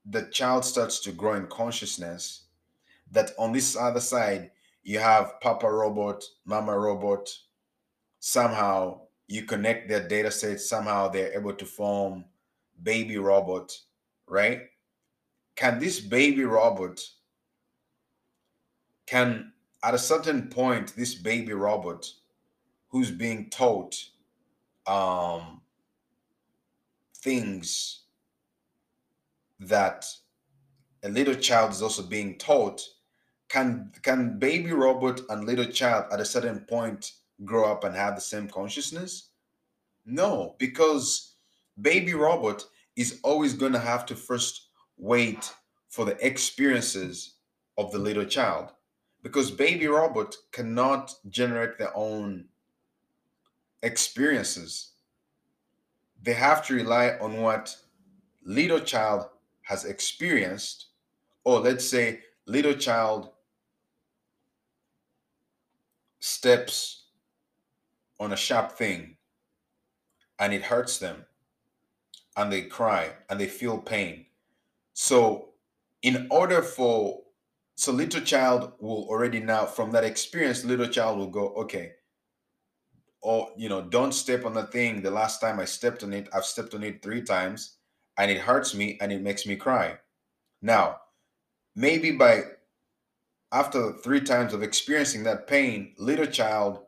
the 0.07 0.23
child 0.23 0.65
starts 0.65 1.01
to 1.01 1.13
grow 1.13 1.35
in 1.35 1.47
consciousness 1.47 2.47
that 3.11 3.33
on 3.39 3.53
this 3.53 3.77
other 3.77 4.01
side 4.01 4.51
you 4.83 4.99
have 4.99 5.41
papa 5.41 5.71
robot 5.71 6.23
mama 6.45 6.77
robot 6.77 7.29
somehow 8.21 9.01
you 9.29 9.45
connect 9.45 9.89
their 9.89 10.07
data 10.07 10.31
sets 10.31 10.69
somehow 10.69 11.09
they're 11.09 11.33
able 11.39 11.53
to 11.53 11.65
form 11.65 12.25
baby 12.83 13.19
robot 13.19 13.73
right? 14.33 14.63
Can 15.57 15.79
this 15.79 16.01
baby 16.01 16.43
robot 16.45 17.01
can 19.07 19.53
at 19.85 19.95
a 19.95 19.99
certain 19.99 20.49
point 20.49 20.97
this 20.97 21.15
baby 21.15 21.53
robot 21.53 22.07
who's 22.89 23.11
being 23.11 23.51
taught 23.51 23.95
um 24.87 25.61
things 27.17 28.05
that 29.61 30.07
a 31.05 31.09
little 31.09 31.35
child 31.35 31.71
is 31.73 31.83
also 31.83 32.03
being 32.03 32.39
taught 32.39 32.81
can 33.51 33.93
can 34.03 34.39
baby 34.39 34.73
robot 34.73 35.21
and 35.29 35.45
little 35.45 35.67
child 35.67 36.07
at 36.11 36.21
a 36.21 36.25
certain 36.25 36.61
point 36.61 37.13
grow 37.45 37.71
up 37.71 37.85
and 37.85 37.95
have 37.95 38.15
the 38.15 38.21
same 38.21 38.49
consciousness? 38.49 39.29
No 40.07 40.57
because 40.59 41.35
baby 41.81 42.15
robot 42.15 42.65
is 42.97 43.21
always 43.23 43.55
going 43.55 43.73
to 43.73 43.79
have 43.79 44.07
to 44.07 44.17
first 44.17 44.69
wait 44.99 45.53
for 45.89 46.05
the 46.05 46.27
experiences 46.27 47.35
of 47.79 47.93
the 47.93 47.99
little 47.99 48.25
child. 48.25 48.73
Because 49.23 49.51
baby 49.51 49.87
robot 49.87 50.35
cannot 50.51 51.15
generate 51.29 51.79
their 51.79 51.97
own 51.97 52.47
experiences. 53.83 54.93
They 56.23 56.35
have 56.35 56.67
to 56.67 56.75
rely 56.75 57.17
on 57.21 57.41
what 57.41 57.77
little 58.45 58.81
child 58.81 59.27
has 59.63 59.85
experienced 59.85 60.87
or 61.45 61.61
let's 61.61 61.85
say 61.85 62.21
little 62.47 62.75
child 62.75 63.31
steps 66.21 67.05
on 68.19 68.33
a 68.33 68.37
sharp 68.37 68.73
thing 68.73 69.17
and 70.39 70.53
it 70.53 70.63
hurts 70.63 70.99
them 70.99 71.25
and 72.37 72.53
they 72.53 72.63
cry 72.63 73.11
and 73.29 73.41
they 73.41 73.47
feel 73.47 73.79
pain. 73.79 74.27
So 74.95 75.51
in 76.03 76.27
order 76.31 76.63
for 76.63 77.21
so 77.75 77.93
little 77.93 78.21
child 78.21 78.73
will 78.81 79.07
already 79.09 79.41
now 79.41 79.65
from 79.65 79.91
that 79.93 80.05
experience 80.05 80.65
little 80.65 80.89
child 80.89 81.19
will 81.19 81.31
go 81.31 81.49
okay. 81.55 81.93
Or 83.21 83.51
you 83.57 83.69
know 83.69 83.83
don't 83.83 84.13
step 84.13 84.45
on 84.45 84.55
the 84.55 84.65
thing. 84.65 85.03
The 85.03 85.11
last 85.11 85.41
time 85.41 85.61
i 85.61 85.65
stepped 85.65 86.03
on 86.03 86.13
it 86.13 86.29
i've 86.35 86.45
stepped 86.45 86.75
on 86.75 86.83
it 86.83 87.03
three 87.03 87.23
times 87.23 87.77
and 88.19 88.31
it 88.31 88.41
hurts 88.41 88.75
me 88.75 88.99
and 89.01 89.13
it 89.13 89.23
makes 89.23 89.47
me 89.47 89.57
cry. 89.57 89.99
Now 90.61 90.99
maybe 91.75 92.13
by 92.13 92.43
after 93.53 93.93
three 93.93 94.21
times 94.21 94.55
of 94.55 94.63
experiencing 94.63 95.23
that 95.25 95.47
pain 95.47 95.95
little 95.99 96.27
child 96.27 96.81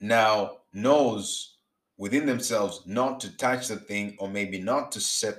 now 0.00 0.58
knows 0.72 1.57
within 1.98 2.24
themselves 2.24 2.82
not 2.86 3.20
to 3.20 3.36
touch 3.36 3.68
the 3.68 3.76
thing 3.76 4.16
or 4.18 4.28
maybe 4.28 4.60
not 4.60 4.90
to 4.92 5.00
set 5.00 5.34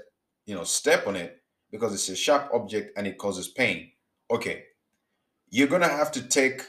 you 0.46 0.54
know 0.54 0.64
step 0.64 1.08
on 1.08 1.16
it 1.16 1.42
because 1.72 1.94
it's 1.94 2.10
a 2.10 2.16
sharp 2.16 2.50
object 2.54 2.98
and 2.98 3.08
it 3.08 3.18
causes 3.18 3.48
pain. 3.48 3.92
Okay. 4.30 4.66
You're 5.50 5.68
gonna 5.68 5.88
have 5.88 6.12
to 6.12 6.22
take 6.22 6.64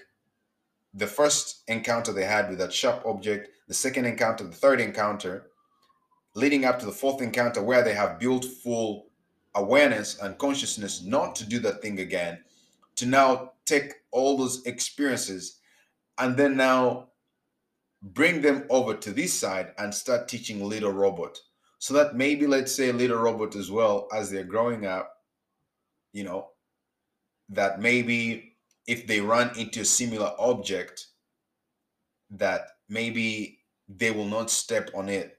the 0.95 1.07
first 1.07 1.63
encounter 1.69 2.13
they 2.13 2.25
had 2.25 2.49
with 2.49 2.59
that 2.59 2.73
sharp 2.73 3.05
object 3.07 3.51
the 3.69 3.75
second 3.75 4.05
encounter 4.07 4.45
the 4.45 4.55
third 4.57 4.81
encounter 4.81 5.51
leading 6.35 6.65
up 6.65 6.79
to 6.81 6.87
the 6.87 6.93
fourth 6.93 7.23
encounter 7.23 7.63
where 7.63 7.83
they 7.83 7.95
have 7.95 8.19
built 8.19 8.45
full 8.45 9.07
awareness 9.55 10.19
and 10.19 10.37
consciousness 10.39 11.03
not 11.05 11.37
to 11.37 11.45
do 11.45 11.61
that 11.61 11.81
thing 11.81 12.01
again 12.01 12.43
to 12.97 13.07
now 13.07 13.53
take 13.67 13.95
all 14.11 14.37
those 14.37 14.65
experiences 14.67 15.61
and 16.19 16.37
then 16.37 16.57
now 16.57 17.10
bring 18.03 18.41
them 18.41 18.65
over 18.71 18.95
to 18.95 19.13
this 19.13 19.39
side 19.39 19.73
and 19.79 19.95
start 19.95 20.29
teaching 20.29 20.65
little 20.65 20.93
robot. 20.93 21.39
So 21.79 21.95
that 21.95 22.15
maybe 22.15 22.47
let's 22.47 22.75
say 22.75 22.93
little 22.93 23.19
robot 23.19 23.57
as 23.57 23.71
well 23.71 24.09
as 24.13 24.31
they're 24.31 24.45
growing 24.45 24.87
up 24.87 25.17
you 26.13 26.25
know 26.25 26.49
that 27.49 27.81
maybe 27.81 28.57
if 28.87 29.07
they 29.07 29.21
run 29.21 29.51
into 29.59 29.81
a 29.81 29.85
similar 29.85 30.33
object 30.39 31.07
that 32.31 32.63
maybe 32.89 33.59
they 33.89 34.11
will 34.11 34.27
not 34.27 34.51
step 34.51 34.91
on 34.95 35.09
it 35.09 35.39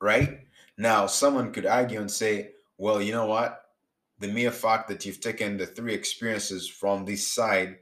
right? 0.00 0.40
Now 0.76 1.06
someone 1.06 1.52
could 1.52 1.66
argue 1.66 2.00
and 2.00 2.10
say 2.10 2.52
well 2.78 3.00
you 3.00 3.12
know 3.12 3.26
what? 3.26 3.62
The 4.18 4.28
mere 4.28 4.50
fact 4.50 4.88
that 4.88 5.04
you've 5.04 5.20
taken 5.20 5.56
the 5.56 5.66
three 5.66 5.94
experiences 5.94 6.68
from 6.68 7.04
this 7.04 7.26
side 7.26 7.78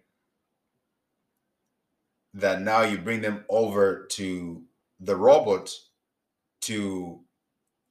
that 2.35 2.61
now 2.61 2.83
you 2.83 2.99
bring 2.99 3.21
them 3.21 3.45
over 3.49 4.07
to 4.11 4.63
the 5.01 5.17
robot 5.17 5.71
to 6.63 7.21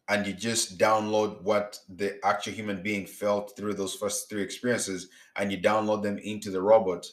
and 0.09 0.27
you 0.27 0.33
just 0.33 0.77
download 0.77 1.41
what 1.43 1.79
the 1.87 2.19
actual 2.25 2.51
human 2.53 2.83
being 2.83 3.05
felt 3.05 3.55
through 3.55 3.73
those 3.73 3.95
first 3.95 4.29
three 4.29 4.41
experiences 4.41 5.07
and 5.37 5.51
you 5.51 5.57
download 5.57 6.03
them 6.03 6.17
into 6.17 6.51
the 6.51 6.61
robot 6.61 7.07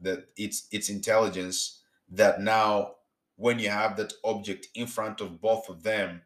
that 0.00 0.26
it's 0.36 0.68
its 0.70 0.88
intelligence 0.88 1.82
that 2.08 2.40
now 2.40 2.92
when 3.36 3.58
you 3.58 3.68
have 3.68 3.96
that 3.96 4.12
object 4.22 4.68
in 4.74 4.86
front 4.86 5.20
of 5.20 5.40
both 5.40 5.68
of 5.68 5.82
them 5.82 6.22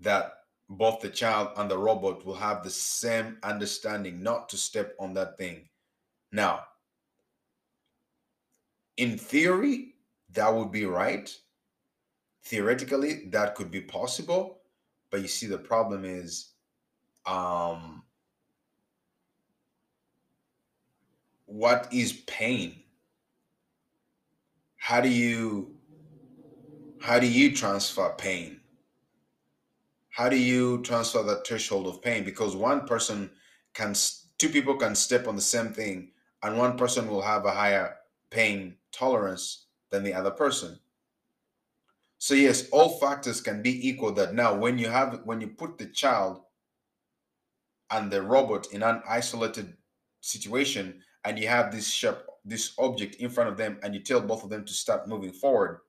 that 0.00 0.32
both 0.68 1.00
the 1.00 1.08
child 1.08 1.48
and 1.56 1.70
the 1.70 1.78
robot 1.78 2.24
will 2.24 2.34
have 2.34 2.62
the 2.62 2.70
same 2.70 3.36
understanding 3.42 4.22
not 4.22 4.48
to 4.48 4.56
step 4.56 4.94
on 4.98 5.14
that 5.14 5.36
thing. 5.36 5.68
Now 6.30 6.64
in 8.96 9.18
theory 9.18 9.94
that 10.32 10.54
would 10.54 10.70
be 10.70 10.86
right. 10.86 11.34
Theoretically 12.44 13.26
that 13.30 13.54
could 13.54 13.70
be 13.70 13.80
possible. 13.80 14.62
But 15.10 15.22
you 15.22 15.28
see 15.28 15.46
the 15.46 15.58
problem 15.58 16.04
is 16.04 16.52
um 17.26 18.02
what 21.46 21.88
is 21.92 22.14
pain? 22.26 22.76
How 24.76 25.00
do 25.00 25.08
you 25.08 25.76
how 26.98 27.18
do 27.18 27.26
you 27.26 27.54
transfer 27.54 28.14
pain? 28.16 28.60
How 30.08 30.28
do 30.28 30.36
you 30.36 30.82
transfer 30.82 31.22
that 31.22 31.46
threshold 31.46 31.86
of 31.86 32.02
pain? 32.02 32.24
Because 32.24 32.54
one 32.54 32.86
person 32.86 33.30
can 33.74 33.94
two 34.38 34.48
people 34.48 34.76
can 34.76 34.94
step 34.94 35.28
on 35.28 35.36
the 35.36 35.42
same 35.42 35.72
thing 35.72 36.10
and 36.42 36.58
one 36.58 36.76
person 36.76 37.08
will 37.08 37.22
have 37.22 37.44
a 37.44 37.50
higher 37.50 37.96
pain 38.30 38.76
tolerance 38.92 39.66
than 39.90 40.02
the 40.02 40.14
other 40.14 40.30
person. 40.30 40.78
So 42.18 42.34
yes 42.34 42.68
all 42.70 43.00
factors 43.00 43.40
can 43.40 43.62
be 43.62 43.88
equal 43.88 44.12
that 44.12 44.34
now 44.34 44.54
when 44.54 44.78
you 44.78 44.88
have 44.88 45.22
when 45.24 45.40
you 45.40 45.48
put 45.48 45.76
the 45.76 45.86
child 45.86 46.40
and 47.90 48.10
the 48.10 48.22
robot 48.22 48.68
in 48.72 48.82
an 48.82 49.02
isolated 49.08 49.76
situation 50.20 51.02
and 51.24 51.38
you 51.38 51.48
have 51.48 51.72
this 51.72 51.90
sharp 51.90 52.26
this 52.44 52.74
object 52.78 53.16
in 53.16 53.28
front 53.28 53.50
of 53.50 53.56
them 53.56 53.78
and 53.82 53.94
you 53.94 54.00
tell 54.00 54.20
both 54.20 54.44
of 54.44 54.50
them 54.50 54.64
to 54.64 54.72
start 54.72 55.08
moving 55.08 55.32
forward 55.32 55.80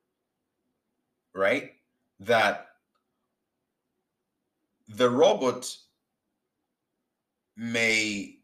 right 1.35 1.73
that 2.19 2.67
the 4.87 5.09
robot 5.09 5.75
may 7.55 8.39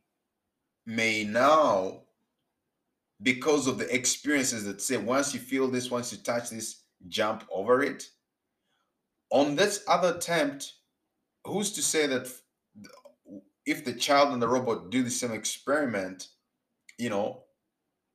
may 0.85 1.23
now 1.23 2.01
because 3.21 3.67
of 3.67 3.77
the 3.77 3.93
experiences 3.93 4.63
that 4.65 4.81
say 4.81 4.97
once 4.97 5.33
you 5.33 5.39
feel 5.39 5.67
this 5.67 5.91
once 5.91 6.11
you 6.11 6.17
touch 6.19 6.49
this 6.49 6.83
jump 7.07 7.43
over 7.51 7.83
it. 7.83 8.07
On 9.31 9.55
this 9.55 9.83
other 9.87 10.15
attempt 10.15 10.73
who's 11.45 11.71
to 11.73 11.81
say 11.81 12.07
that 12.07 12.27
if 13.65 13.85
the 13.85 13.93
child 13.93 14.33
and 14.33 14.41
the 14.41 14.47
robot 14.47 14.89
do 14.89 15.03
the 15.03 15.09
same 15.09 15.31
experiment 15.31 16.29
you 16.97 17.09
know 17.09 17.43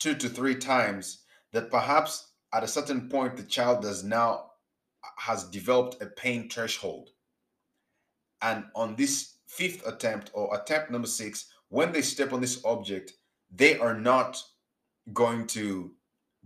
two 0.00 0.14
to 0.14 0.28
three 0.28 0.54
times 0.54 1.22
that 1.52 1.70
perhaps 1.70 2.32
at 2.52 2.64
a 2.64 2.68
certain 2.68 3.08
point 3.08 3.36
the 3.36 3.42
child 3.42 3.82
does 3.82 4.04
now 4.04 4.50
has 5.18 5.44
developed 5.44 6.02
a 6.02 6.06
pain 6.06 6.48
threshold? 6.48 7.10
And 8.42 8.64
on 8.74 8.96
this 8.96 9.36
fifth 9.46 9.86
attempt 9.86 10.30
or 10.34 10.54
attempt 10.56 10.90
number 10.90 11.06
six 11.06 11.52
when 11.68 11.92
they 11.92 12.02
step 12.02 12.32
on 12.32 12.40
this 12.40 12.64
object 12.64 13.12
they 13.54 13.78
are 13.78 13.98
not 13.98 14.42
going 15.12 15.46
to 15.48 15.92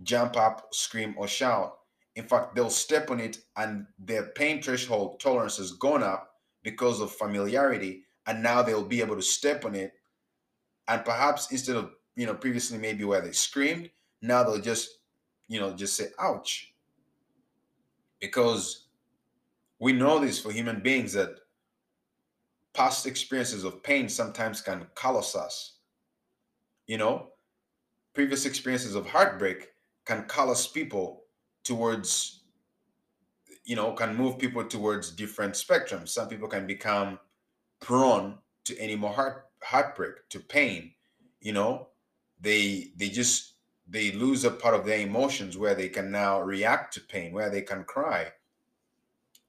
jump 0.03 0.37
up 0.37 0.69
scream 0.73 1.15
or 1.17 1.29
shout. 1.29 1.79
In 2.17 2.25
fact 2.25 2.55
they'll 2.55 2.71
step 2.71 3.11
on 3.11 3.21
it 3.21 3.39
and 3.57 3.87
their 3.99 4.25
pain 4.31 4.61
threshold 4.63 5.21
tolerance 5.21 5.57
has 5.59 5.73
gone 5.73 6.03
up 6.03 6.35
because 6.63 7.01
of 7.01 7.13
familiarity 7.13 8.05
and 8.27 8.43
now 8.43 8.63
they'll 8.63 8.85
be 8.85 9.01
able 9.01 9.17
to 9.17 9.23
step 9.23 9.65
on 9.65 9.75
it. 9.75 9.93
And 10.89 11.05
perhaps 11.05 11.53
instead 11.53 11.77
of 11.77 11.93
you 12.17 12.27
know 12.27 12.35
previously 12.35 12.79
maybe 12.79 13.05
where 13.05 13.21
they 13.21 13.33
screamed 13.33 13.91
now 14.21 14.43
they'll 14.43 14.61
just 14.61 14.99
you 15.47 15.61
know 15.61 15.73
just 15.73 15.97
say 15.97 16.09
ouch. 16.19 16.75
Because 18.21 18.89
we 19.79 19.93
know 19.93 20.19
this 20.19 20.41
for 20.41 20.51
human 20.51 20.81
beings 20.81 21.13
that 21.13 21.37
past 22.75 23.07
experiences 23.07 23.63
of 23.63 23.83
pain 23.83 24.09
sometimes 24.09 24.61
can 24.61 24.87
callous 24.95 25.35
us 25.37 25.79
you 26.87 26.99
know 26.99 27.29
previous 28.19 28.47
experiences 28.47 28.97
of 28.97 29.07
heartbreak 29.07 29.69
can 30.05 30.25
callous 30.25 30.67
people 30.67 31.23
towards 31.63 32.41
you 33.65 33.77
know 33.77 33.93
can 33.93 34.17
move 34.17 34.37
people 34.41 34.65
towards 34.65 35.13
different 35.13 35.55
spectrums. 35.55 36.09
Some 36.09 36.27
people 36.27 36.49
can 36.49 36.67
become 36.67 37.21
prone 37.79 38.39
to 38.65 38.77
any 38.81 38.97
more 38.97 39.13
heart 39.13 39.47
heartbreak 39.63 40.29
to 40.31 40.41
pain 40.41 40.91
you 41.41 41.53
know? 41.53 41.91
They 42.41 42.91
they 42.97 43.09
just 43.09 43.53
they 43.89 44.11
lose 44.11 44.45
a 44.45 44.51
part 44.51 44.75
of 44.75 44.85
their 44.85 44.99
emotions 44.99 45.57
where 45.57 45.77
they 45.77 45.89
can 45.89 46.11
now 46.11 46.41
react 46.41 46.95
to 46.95 47.01
pain 47.01 47.33
where 47.33 47.51
they 47.51 47.63
can 47.63 47.85
cry 47.85 48.33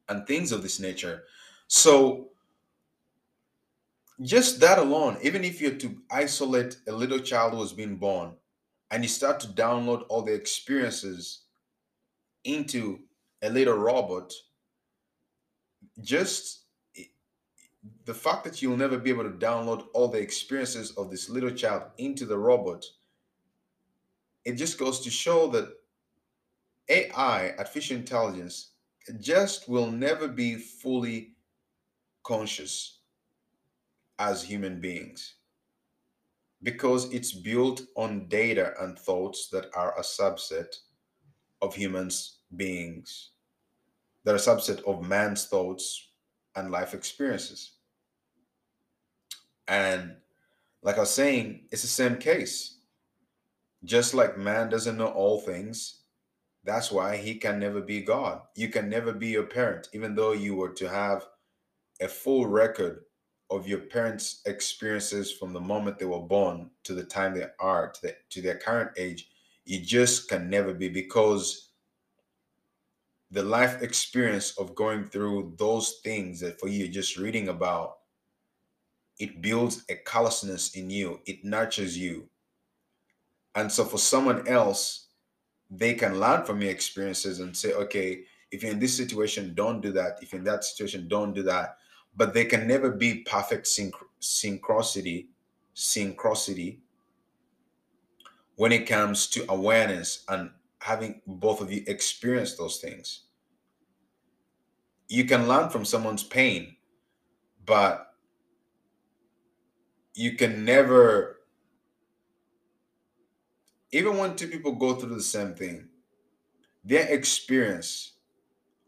and 0.08 0.28
things 0.28 0.52
of 0.52 0.62
this 0.62 0.80
nature. 0.80 1.24
So 1.66 2.30
just 4.22 4.60
that 4.60 4.78
alone 4.78 5.18
even 5.24 5.44
if 5.44 5.60
you're 5.60 5.80
to 5.86 5.98
isolate 6.12 6.78
a 6.88 6.92
little 6.92 7.20
child 7.32 7.54
who 7.54 7.62
has 7.62 7.74
been 7.74 7.96
born 7.96 8.36
and 8.92 9.04
you 9.04 9.10
start 9.10 9.40
to 9.40 9.48
download 9.48 10.04
all 10.10 10.22
the 10.22 10.34
experiences 10.34 11.44
into 12.44 13.00
a 13.42 13.50
little 13.50 13.76
robot 13.76 14.34
just 16.02 16.64
the 18.06 18.14
fact 18.14 18.44
that 18.44 18.62
you'll 18.62 18.78
never 18.78 18.98
be 18.98 19.10
able 19.10 19.24
to 19.24 19.30
download 19.30 19.86
all 19.94 20.08
the 20.08 20.20
experiences 20.20 20.92
of 20.92 21.10
this 21.10 21.30
little 21.30 21.52
child 21.52 21.84
into 21.98 22.26
the 22.26 22.38
robot 22.38 22.86
it 24.46 24.54
just 24.54 24.78
goes 24.78 25.02
to 25.02 25.10
show 25.10 25.48
that 25.48 25.70
ai 26.90 27.54
artificial 27.58 27.98
intelligence 27.98 28.72
just 29.20 29.70
will 29.70 29.90
never 29.90 30.28
be 30.28 30.56
fully 30.56 31.34
conscious 32.24 33.00
as 34.18 34.44
human 34.44 34.80
beings 34.82 35.36
because 36.64 37.12
it's 37.14 37.32
built 37.32 37.82
on 37.96 38.28
data 38.28 38.74
and 38.82 38.98
thoughts 38.98 39.48
that 39.50 39.68
are 39.76 39.98
a 39.98 40.02
subset 40.02 40.76
of 41.62 41.76
humans 41.76 42.40
beings 42.56 43.32
that 44.24 44.32
are 44.32 44.36
a 44.36 44.40
subset 44.40 44.84
of 44.84 45.08
man's 45.08 45.46
thoughts 45.46 46.10
and 46.56 46.72
life 46.72 46.94
experiences. 46.94 47.74
And 49.68 50.16
like 50.82 50.98
i 50.98 51.02
was 51.02 51.14
saying 51.14 51.68
it's 51.72 51.84
the 51.84 51.88
same 51.88 52.18
case. 52.18 52.78
Just 53.84 54.14
like 54.14 54.38
man 54.38 54.70
doesn't 54.70 54.98
know 54.98 55.08
all 55.08 55.40
things 55.40 56.00
that's 56.66 56.92
why 56.92 57.16
he 57.16 57.36
can 57.36 57.58
never 57.58 57.82
be 57.82 58.02
god. 58.02 58.42
You 58.56 58.68
can 58.68 58.90
never 58.90 59.14
be 59.14 59.28
your 59.28 59.44
parent 59.44 59.88
even 59.94 60.16
though 60.16 60.34
you 60.34 60.56
were 60.56 60.74
to 60.74 60.90
have 60.90 61.26
a 62.02 62.08
full 62.08 62.48
record 62.48 63.06
of 63.52 63.68
your 63.68 63.80
parents' 63.80 64.42
experiences 64.46 65.32
from 65.32 65.54
the 65.54 65.60
moment 65.60 65.98
they 65.98 66.06
were 66.06 66.20
born 66.20 66.70
to 66.84 66.94
the 66.94 67.04
time 67.04 67.34
they 67.34 67.48
are 67.60 67.90
to, 67.90 68.02
the, 68.02 68.16
to 68.30 68.42
their 68.42 68.58
current 68.58 68.92
age, 68.98 69.30
you 69.66 69.80
just 69.80 70.30
can 70.30 70.50
never 70.50 70.74
be 70.74 70.88
because 70.88 71.70
the 73.32 73.44
life 73.44 73.82
experience 73.82 74.58
of 74.58 74.76
going 74.76 75.06
through 75.06 75.54
those 75.58 76.00
things 76.04 76.40
that 76.40 76.60
for 76.60 76.68
you 76.68 76.88
just 76.88 77.18
reading 77.18 77.50
about, 77.50 77.98
it 79.20 79.42
builds 79.42 79.84
a 79.90 79.96
callousness 79.96 80.76
in 80.76 80.90
you, 80.90 81.20
it 81.26 81.44
nurtures 81.44 81.98
you. 81.98 82.28
And 83.56 83.72
so 83.72 83.84
for 83.84 83.98
someone 83.98 84.48
else, 84.48 85.08
they 85.70 85.94
can 85.94 86.20
learn 86.20 86.46
from 86.46 86.62
your 86.62 86.72
experiences 86.72 87.40
and 87.40 87.56
say, 87.56 87.74
okay, 87.74 88.22
if 88.52 88.64
you're 88.64 88.72
in 88.72 88.80
this 88.80 88.96
situation, 88.96 89.54
don't 89.54 89.82
do 89.82 89.92
that. 89.92 90.18
If 90.22 90.32
you're 90.32 90.40
in 90.40 90.46
that 90.46 90.64
situation, 90.64 91.08
don't 91.08 91.34
do 91.34 91.44
that 91.44 91.78
but 92.16 92.34
there 92.34 92.46
can 92.46 92.68
never 92.68 92.92
be 92.92 93.24
perfect 93.24 93.66
synch- 93.66 93.94
synchronicity 94.22 95.28
synchronicity 95.76 96.80
when 98.56 98.72
it 98.72 98.86
comes 98.86 99.28
to 99.28 99.46
awareness 99.50 100.26
and 100.28 100.50
having 100.80 101.22
both 101.26 101.62
of 101.62 101.72
you 101.72 101.84
experience 101.88 102.56
those 102.56 102.78
things. 102.78 103.22
You 105.08 105.24
can 105.26 105.48
learn 105.48 105.70
from 105.70 105.86
someone's 105.86 106.24
pain 106.24 106.76
but 107.70 108.16
you 110.16 110.36
can 110.36 110.66
never 110.66 111.42
even 113.92 114.18
when 114.18 114.36
two 114.36 114.48
people 114.48 114.72
go 114.72 114.96
through 114.96 115.14
the 115.14 115.22
same 115.22 115.54
thing 115.54 115.88
their 116.84 117.08
experience 117.10 118.14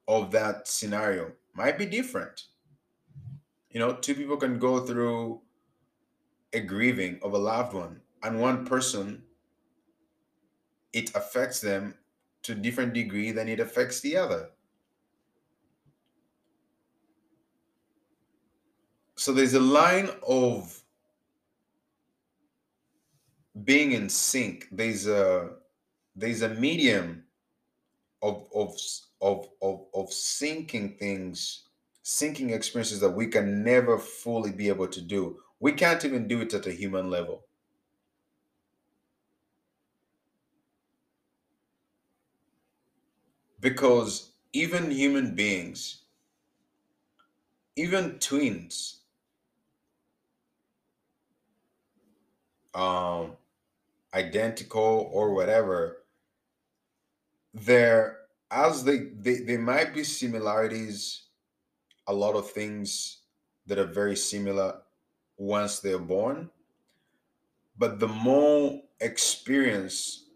of 0.08 0.32
that 0.32 0.68
scenario 0.68 1.32
might 1.54 1.78
be 1.78 1.86
different 1.86 2.46
you 3.72 3.80
know 3.80 3.94
two 3.94 4.16
people 4.16 4.38
can 4.38 4.60
go 4.60 4.86
through 4.86 5.42
a 6.54 6.60
grieving 6.60 7.20
of 7.22 7.34
a 7.34 7.38
loved 7.38 7.74
one 7.74 8.02
and 8.24 8.40
one 8.40 8.66
person 8.66 9.24
it 10.94 11.16
affects 11.16 11.62
them 11.62 11.96
to 12.44 12.54
a 12.54 12.56
different 12.56 12.94
degree 12.94 13.32
than 13.32 13.48
it 13.48 13.60
affects 13.60 14.00
the 14.02 14.18
other. 14.18 14.50
So 19.16 19.32
there's 19.32 19.54
a 19.54 19.60
line 19.60 20.10
of 20.28 20.84
being 23.64 23.92
in 23.92 24.10
sync. 24.10 24.68
There's 24.72 25.08
a 25.08 25.52
there's 26.16 26.42
a 26.42 26.50
medium 26.50 27.24
of 28.22 28.48
of 28.54 28.76
of 29.22 29.48
of, 29.62 29.86
of 29.94 30.10
syncing 30.10 30.98
things 30.98 31.70
syncing 32.04 32.52
experiences 32.52 33.00
that 33.00 33.12
we 33.12 33.28
can 33.28 33.64
never 33.64 33.98
fully 33.98 34.52
be 34.52 34.70
able 34.70 34.88
to 34.88 35.02
do. 35.02 35.42
We 35.60 35.74
can't 35.74 36.04
even 36.06 36.28
do 36.28 36.42
it 36.42 36.54
at 36.54 36.68
a 36.68 36.72
human 36.74 37.10
level. 37.10 37.46
Because 43.62 44.34
even 44.52 44.92
human 44.92 45.36
beings 45.36 46.04
even 47.76 48.18
twins 48.20 49.02
um 52.74 53.36
identical 54.14 55.10
or 55.14 55.34
whatever 55.34 56.04
there 57.54 58.20
as 58.50 58.84
they, 58.84 59.00
they 59.00 59.36
there 59.42 59.60
might 59.60 59.94
be 59.94 60.04
similarities 60.04 61.28
a 62.12 62.14
lot 62.14 62.36
of 62.36 62.52
things 62.52 63.20
that 63.66 63.80
are 63.80 63.86
very 63.86 64.16
similar 64.16 64.82
once 65.38 65.80
they're 65.80 65.98
born. 65.98 66.50
But 67.78 68.00
the 68.00 68.08
more 68.08 68.82
experience 69.00 70.28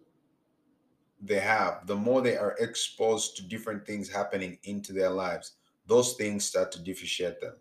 they 1.21 1.39
have 1.39 1.85
the 1.87 1.95
more 1.95 2.21
they 2.21 2.37
are 2.37 2.55
exposed 2.59 3.35
to 3.35 3.47
different 3.47 3.85
things 3.85 4.09
happening 4.09 4.57
into 4.63 4.93
their 4.93 5.09
lives 5.09 5.53
those 5.87 6.13
things 6.13 6.43
start 6.43 6.71
to 6.71 6.81
differentiate 6.81 7.39
them. 7.39 7.53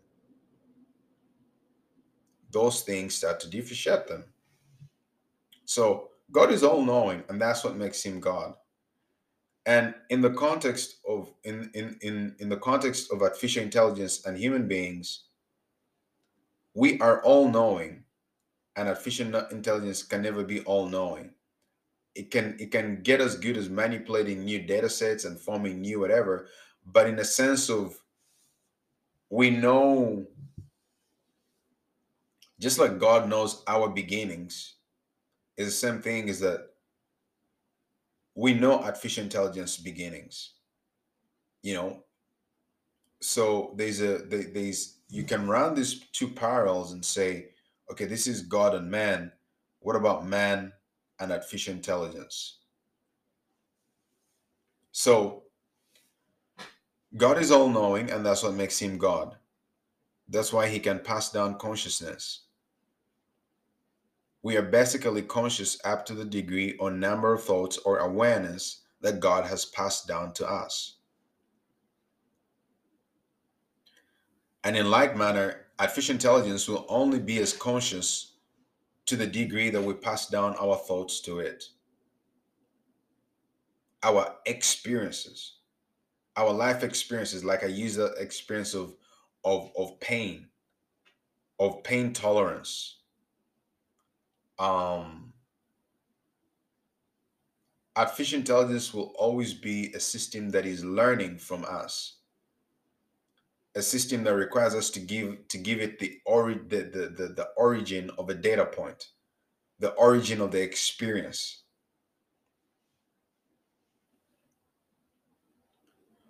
Those 2.50 2.80
things 2.82 3.14
start 3.14 3.38
to 3.40 3.50
differentiate 3.50 4.06
them. 4.06 4.24
So 5.64 6.10
god 6.32 6.50
is 6.52 6.62
all 6.62 6.82
knowing 6.82 7.22
and 7.28 7.40
that's 7.40 7.64
what 7.64 7.76
makes 7.76 8.02
him 8.02 8.20
god 8.20 8.54
and 9.66 9.94
in 10.10 10.20
the 10.20 10.30
context 10.30 10.96
of 11.08 11.32
in 11.44 11.70
in 11.74 11.96
in, 12.02 12.36
in 12.38 12.48
the 12.48 12.56
context 12.56 13.10
of 13.12 13.22
artificial 13.22 13.62
intelligence 13.62 14.26
and 14.26 14.36
human 14.36 14.68
beings 14.68 15.24
we 16.74 16.98
are 17.00 17.22
all 17.22 17.48
knowing 17.48 18.04
and 18.76 18.88
artificial 18.88 19.34
intelligence 19.50 20.02
can 20.02 20.22
never 20.22 20.42
be 20.44 20.60
all 20.60 20.88
knowing. 20.88 21.30
It 22.14 22.30
can 22.30 22.56
it 22.60 22.70
can 22.70 23.02
get 23.02 23.20
as 23.20 23.36
good 23.36 23.56
as 23.56 23.68
manipulating 23.68 24.44
new 24.44 24.60
data 24.60 24.88
sets 24.88 25.24
and 25.24 25.38
forming 25.38 25.80
new 25.80 26.00
whatever 26.00 26.46
but 26.86 27.08
in 27.08 27.18
a 27.18 27.24
sense 27.24 27.68
of 27.68 27.96
we 29.30 29.50
know 29.50 30.24
just 32.60 32.78
like 32.78 33.00
god 33.00 33.28
knows 33.28 33.64
our 33.66 33.88
beginnings 33.88 34.74
is 35.56 35.66
the 35.66 35.72
same 35.72 36.00
thing 36.00 36.28
is 36.28 36.38
that 36.38 36.73
we 38.34 38.54
know 38.54 38.80
artificial 38.80 39.24
intelligence 39.24 39.76
beginnings 39.76 40.54
you 41.64 41.74
know? 41.74 42.04
So 43.20 43.72
there's 43.76 44.00
a 44.02 44.18
there's 44.18 44.98
you 45.08 45.24
can 45.24 45.48
run 45.48 45.74
these 45.74 46.00
two 46.12 46.28
parallels 46.28 46.92
and 46.92 47.02
say 47.02 47.48
okay 47.90 48.04
this 48.04 48.26
is 48.28 48.42
god 48.42 48.74
and 48.74 48.88
man. 48.88 49.32
What 49.80 49.96
about 49.96 50.26
man 50.26 50.72
and 51.18 51.32
artificial 51.32 51.74
intelligence? 51.74 52.58
So 54.92 55.44
god 57.16 57.38
is 57.38 57.50
all 57.50 57.70
knowing 57.70 58.10
and 58.10 58.24
that's 58.24 58.42
what 58.42 58.54
makes 58.54 58.78
him 58.78 58.98
god. 58.98 59.36
That's 60.28 60.52
why 60.52 60.68
he 60.68 60.78
can 60.78 60.98
pass 60.98 61.32
down 61.32 61.58
consciousness 61.58 62.43
we 64.44 64.56
are 64.56 64.62
basically 64.62 65.22
conscious 65.22 65.76
up 65.84 66.06
to 66.06 66.14
the 66.14 66.24
degree 66.24 66.76
or 66.78 66.92
number 66.92 67.34
of 67.34 67.42
thoughts 67.42 67.78
or 67.78 67.98
awareness 67.98 68.82
that 69.00 69.18
god 69.20 69.44
has 69.46 69.64
passed 69.64 70.06
down 70.06 70.32
to 70.32 70.48
us 70.48 70.98
And 74.64 74.76
in 74.78 74.90
like 74.90 75.14
manner, 75.14 75.66
artificial 75.78 76.14
intelligence 76.14 76.66
will 76.66 76.86
only 76.88 77.20
be 77.20 77.38
as 77.38 77.52
conscious 77.52 78.36
to 79.04 79.16
the 79.16 79.26
degree 79.26 79.68
that 79.68 79.82
we 79.82 79.92
pass 79.92 80.26
down 80.26 80.56
our 80.58 80.76
thoughts 80.76 81.20
to 81.20 81.40
it, 81.40 81.64
our 84.02 84.36
experiences, 84.46 85.58
our 86.36 86.50
life 86.50 86.82
experiences. 86.82 87.44
Like 87.44 87.62
I 87.62 87.66
use 87.66 87.96
the 87.96 88.12
experience 88.14 88.72
of 88.72 88.96
of 89.44 89.70
of 89.76 90.00
pain, 90.00 90.48
of 91.60 91.84
pain 91.84 92.14
tolerance. 92.14 93.00
Um, 94.58 95.32
artificial 97.96 98.38
intelligence 98.38 98.94
will 98.94 99.14
always 99.18 99.54
be 99.54 99.92
a 99.94 100.00
system 100.00 100.50
that 100.50 100.66
is 100.66 100.84
learning 100.84 101.38
from 101.38 101.64
us. 101.64 102.18
A 103.76 103.82
system 103.82 104.22
that 104.24 104.34
requires 104.34 104.74
us 104.74 104.90
to 104.90 105.00
give 105.00 105.48
to 105.48 105.58
give 105.58 105.80
it 105.80 105.98
the 105.98 106.20
ori- 106.26 106.60
the, 106.68 106.84
the, 106.84 107.08
the, 107.16 107.32
the 107.34 107.48
origin 107.56 108.10
of 108.18 108.30
a 108.30 108.34
data 108.34 108.64
point 108.64 109.08
the 109.78 109.90
origin 109.90 110.40
of 110.40 110.50
the 110.50 110.62
experience. 110.62 111.62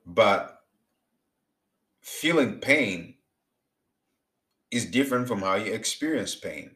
But 0.07 0.61
feeling 2.01 2.59
pain 2.59 3.15
is 4.71 4.87
different 4.87 5.29
from 5.29 5.41
how 5.41 5.55
you 5.55 5.73
experience 5.73 6.35
pain 6.35 6.73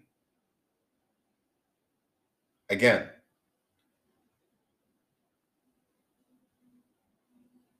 again 2.71 3.09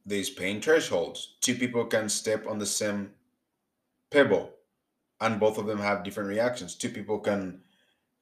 these 0.07 0.31
pain 0.31 0.61
thresholds 0.61 1.37
two 1.41 1.55
people 1.55 1.85
can 1.85 2.09
step 2.09 2.47
on 2.47 2.59
the 2.59 2.67
same 2.67 3.11
pebble 4.11 4.51
and 5.21 5.41
both 5.41 5.59
of 5.59 5.67
them 5.67 5.79
have 5.79 6.05
different 6.05 6.29
reactions. 6.29 6.75
Two 6.75 6.91
people 6.91 7.19
can 7.19 7.61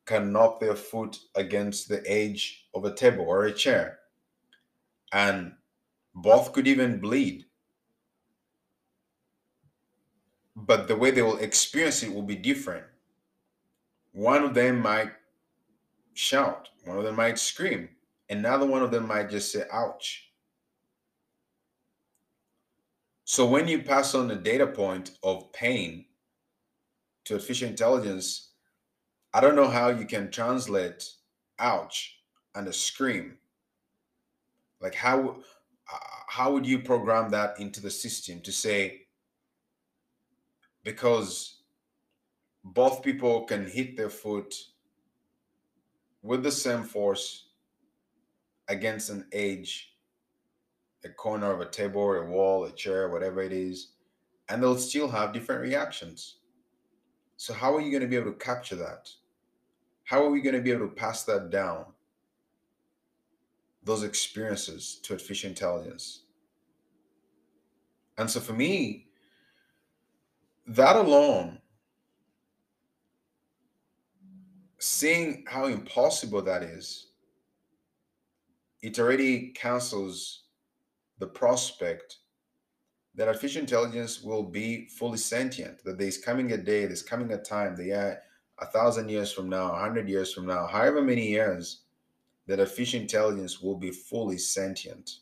can 0.07 0.33
knock 0.33 0.61
their 0.61 0.77
foot 0.77 1.19
against 1.35 1.89
the 1.89 2.01
edge 2.09 2.69
of 2.75 2.85
a 2.85 2.95
table 2.95 3.25
or 3.25 3.45
a 3.45 3.53
chair 3.53 3.99
and 5.13 5.53
both 6.15 6.53
could 6.53 6.69
even 6.69 7.01
bleed. 7.01 7.45
But 10.55 10.87
the 10.87 10.95
way 10.95 11.11
they 11.11 11.23
will 11.23 11.39
experience 11.39 12.05
it 12.05 12.15
will 12.15 12.23
be 12.23 12.37
different. 12.37 12.87
One 14.13 14.45
of 14.45 14.55
them 14.55 14.81
might 14.81 15.11
shout. 16.17 16.69
One 16.85 16.99
of 16.99 17.05
them 17.05 17.17
might 17.17 17.39
scream. 17.39 17.89
Another 18.29 18.67
one 18.67 18.83
of 18.83 18.91
them 18.91 19.07
might 19.07 19.31
just 19.31 19.53
say 19.53 19.63
ouch. 19.73 20.31
So 23.25 23.47
when 23.47 23.67
you 23.69 23.83
pass 23.83 24.15
on 24.15 24.29
the 24.29 24.37
data 24.37 24.67
point 24.67 25.13
of 25.23 25.53
pain 25.53 26.07
to 27.25 27.35
artificial 27.35 27.69
intelligence 27.69 28.47
I 29.37 29.41
don't 29.41 29.55
know 29.55 29.69
how 29.69 29.91
you 29.91 30.07
can 30.07 30.31
translate 30.31 31.05
ouch 31.59 32.21
and 32.55 32.67
a 32.69 32.73
scream. 32.73 33.37
Like 34.81 34.95
how 34.95 35.43
how 36.27 36.53
would 36.53 36.67
you 36.67 36.79
program 36.79 37.31
that 37.33 37.61
into 37.61 37.83
the 37.83 37.91
system 37.91 38.41
to 38.41 38.51
say 38.51 39.03
because 40.85 41.61
both 42.65 43.03
people 43.03 43.45
can 43.45 43.67
hit 43.67 43.95
their 43.95 44.09
foot 44.09 44.55
with 46.27 46.43
the 46.43 46.51
same 46.51 46.83
force 46.83 47.51
against 48.69 49.11
an 49.11 49.27
edge, 49.33 49.95
a 51.05 51.09
corner 51.09 51.53
of 51.53 51.61
a 51.61 51.71
table, 51.71 52.13
a 52.13 52.25
wall, 52.25 52.65
a 52.65 52.73
chair, 52.73 53.09
whatever 53.09 53.41
it 53.41 53.53
is, 53.53 53.93
and 54.49 54.63
they'll 54.63 54.77
still 54.77 55.09
have 55.09 55.33
different 55.33 55.63
reactions. 55.63 56.39
So 57.37 57.55
how 57.55 57.75
are 57.77 57.81
you 57.81 57.91
going 57.91 58.03
to 58.03 58.09
be 58.09 58.17
able 58.17 58.33
to 58.33 58.39
capture 58.39 58.77
that? 58.77 59.09
How 60.05 60.25
are 60.25 60.31
we 60.31 60.41
going 60.41 60.55
to 60.57 60.63
be 60.63 60.71
able 60.71 60.89
to 60.89 60.95
pass 60.95 61.25
that 61.25 61.51
down, 61.51 61.85
those 63.85 64.03
experiences 64.03 64.99
to 65.03 65.13
artificial 65.13 65.51
intelligence? 65.51 66.23
And 68.19 68.31
so 68.31 68.41
for 68.41 68.53
me, 68.53 69.09
that 70.67 70.97
alone, 70.97 71.59
seeing 74.87 75.45
how 75.49 75.67
impossible 75.67 76.43
that 76.43 76.63
is, 76.63 77.09
it 78.83 78.99
already 78.99 79.49
cancels 79.49 80.45
the 81.19 81.27
prospect 81.27 82.19
that 83.15 83.29
artificial 83.29 83.63
intelligence 83.63 84.23
will 84.23 84.43
be 84.43 84.87
fully 84.87 85.19
sentient, 85.19 85.83
that 85.85 85.99
there's 85.99 86.19
coming 86.19 86.53
a 86.53 86.57
day, 86.57 86.85
there's 86.85 87.03
coming 87.03 87.33
a 87.33 87.39
time, 87.39 87.75
the 87.75 87.93
AI, 87.93 88.17
a 88.59 88.67
thousand 88.67 89.09
years 89.09 89.33
from 89.33 89.49
now, 89.49 89.73
a 89.73 89.79
hundred 89.79 90.09
years 90.09 90.33
from 90.33 90.47
now, 90.47 90.67
however 90.67 91.03
many 91.03 91.29
years, 91.29 91.83
that 92.47 92.61
artificial 92.61 93.01
intelligence 93.01 93.61
will 93.61 93.77
be 93.77 93.91
fully 93.91 94.39
sentient. 94.39 95.19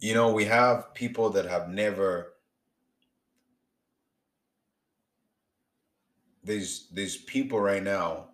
You 0.00 0.14
know, 0.14 0.32
we 0.32 0.44
have 0.44 0.94
people 0.94 1.30
that 1.30 1.46
have 1.46 1.68
never 1.68 2.33
there's 6.44 6.88
there's 6.92 7.16
people 7.16 7.58
right 7.58 7.82
now 7.82 8.28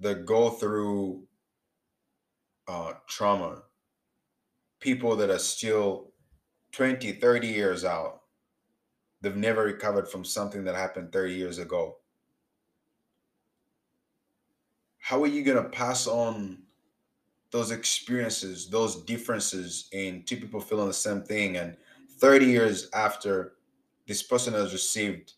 that 0.00 0.26
go 0.26 0.50
through 0.50 1.24
uh, 2.68 2.92
trauma, 3.08 3.62
people 4.80 5.16
that 5.16 5.30
are 5.30 5.38
still 5.38 6.12
20, 6.72 7.12
30 7.12 7.46
years 7.46 7.84
out. 7.84 8.22
They've 9.20 9.36
never 9.36 9.62
recovered 9.62 10.08
from 10.08 10.24
something 10.24 10.64
that 10.64 10.74
happened 10.74 11.12
30 11.12 11.34
years 11.34 11.58
ago. 11.58 11.96
How 14.98 15.22
are 15.22 15.28
you 15.28 15.42
going 15.42 15.62
to 15.62 15.68
pass 15.70 16.06
on 16.06 16.58
those 17.50 17.70
experiences, 17.70 18.68
those 18.68 19.04
differences 19.04 19.88
in 19.92 20.24
two 20.24 20.36
people 20.36 20.60
feeling 20.60 20.88
the 20.88 20.94
same 20.94 21.22
thing? 21.22 21.56
And 21.56 21.76
30 22.18 22.46
years 22.46 22.88
after 22.94 23.52
this 24.06 24.22
person 24.22 24.52
has 24.54 24.72
received 24.72 25.34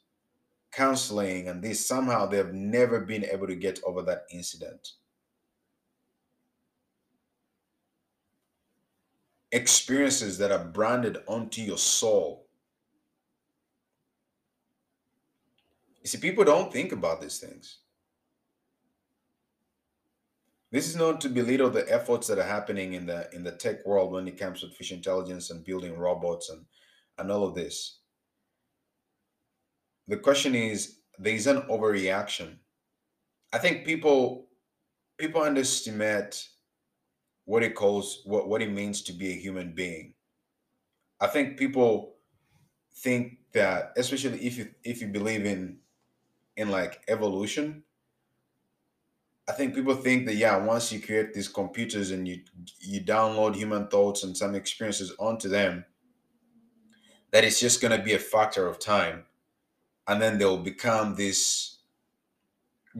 counseling 0.77 1.49
and 1.49 1.62
this 1.62 1.87
somehow 1.87 2.27
they've 2.27 2.53
never 2.53 3.01
been 3.01 3.24
able 3.24 3.47
to 3.47 3.57
get 3.57 3.81
over 3.85 4.03
that 4.03 4.24
incident. 4.31 4.91
Experiences 9.53 10.37
that 10.39 10.53
are 10.53 10.64
branded 10.64 11.16
onto 11.27 11.62
your 11.62 11.79
soul. 11.79 12.47
You 16.03 16.09
see 16.09 16.18
people 16.18 16.45
don't 16.45 16.72
think 16.72 16.93
about 16.93 17.22
these 17.22 17.39
things. 17.39 17.79
This 20.70 20.89
is 20.89 20.97
not 20.97 21.22
to 21.22 21.29
belittle 21.31 21.70
the 21.70 21.91
efforts 21.91 22.27
that 22.27 22.39
are 22.39 22.45
happening 22.45 22.93
in 22.93 23.07
the 23.07 23.29
in 23.33 23.43
the 23.43 23.53
tech 23.53 23.87
world 23.87 24.12
when 24.12 24.29
it 24.29 24.39
comes 24.39 24.61
to 24.61 24.66
artificial 24.66 24.99
intelligence 24.99 25.51
and 25.51 25.64
building 25.64 25.97
robots 25.97 26.51
and 26.51 26.66
and 27.18 27.31
all 27.33 27.45
of 27.45 27.55
this 27.55 28.01
the 30.09 30.16
question 30.16 30.54
is 30.54 30.98
there's 31.18 31.46
an 31.46 31.62
overreaction. 31.62 32.57
I 33.52 33.59
think 33.59 33.84
people 33.84 34.46
people 35.18 35.42
underestimate 35.42 36.48
what 37.44 37.62
it 37.62 37.74
calls 37.74 38.22
what, 38.24 38.48
what 38.48 38.62
it 38.62 38.70
means 38.70 39.02
to 39.02 39.12
be 39.12 39.32
a 39.32 39.36
human 39.36 39.72
being. 39.72 40.14
I 41.20 41.26
think 41.28 41.57
people 41.57 42.16
think 42.96 43.38
that 43.52 43.92
especially 43.96 44.44
if 44.44 44.57
you 44.57 44.70
if 44.84 45.00
you 45.00 45.09
believe 45.09 45.44
in 45.44 45.78
in 46.57 46.70
like 46.70 47.02
evolution 47.09 47.82
i 49.48 49.52
think 49.52 49.74
people 49.74 49.94
think 49.94 50.26
that 50.26 50.34
yeah 50.34 50.57
once 50.57 50.90
you 50.90 51.00
create 51.00 51.32
these 51.34 51.48
computers 51.48 52.11
and 52.11 52.26
you 52.26 52.40
you 52.80 53.00
download 53.00 53.54
human 53.54 53.86
thoughts 53.88 54.24
and 54.24 54.36
some 54.36 54.54
experiences 54.54 55.12
onto 55.18 55.48
them 55.48 55.84
that 57.32 57.44
it's 57.44 57.61
just 57.61 57.80
going 57.80 57.96
to 57.96 58.02
be 58.04 58.14
a 58.14 58.18
factor 58.18 58.66
of 58.66 58.78
time 58.78 59.24
and 60.09 60.20
then 60.20 60.38
they'll 60.38 60.57
become 60.57 61.14
this 61.14 61.78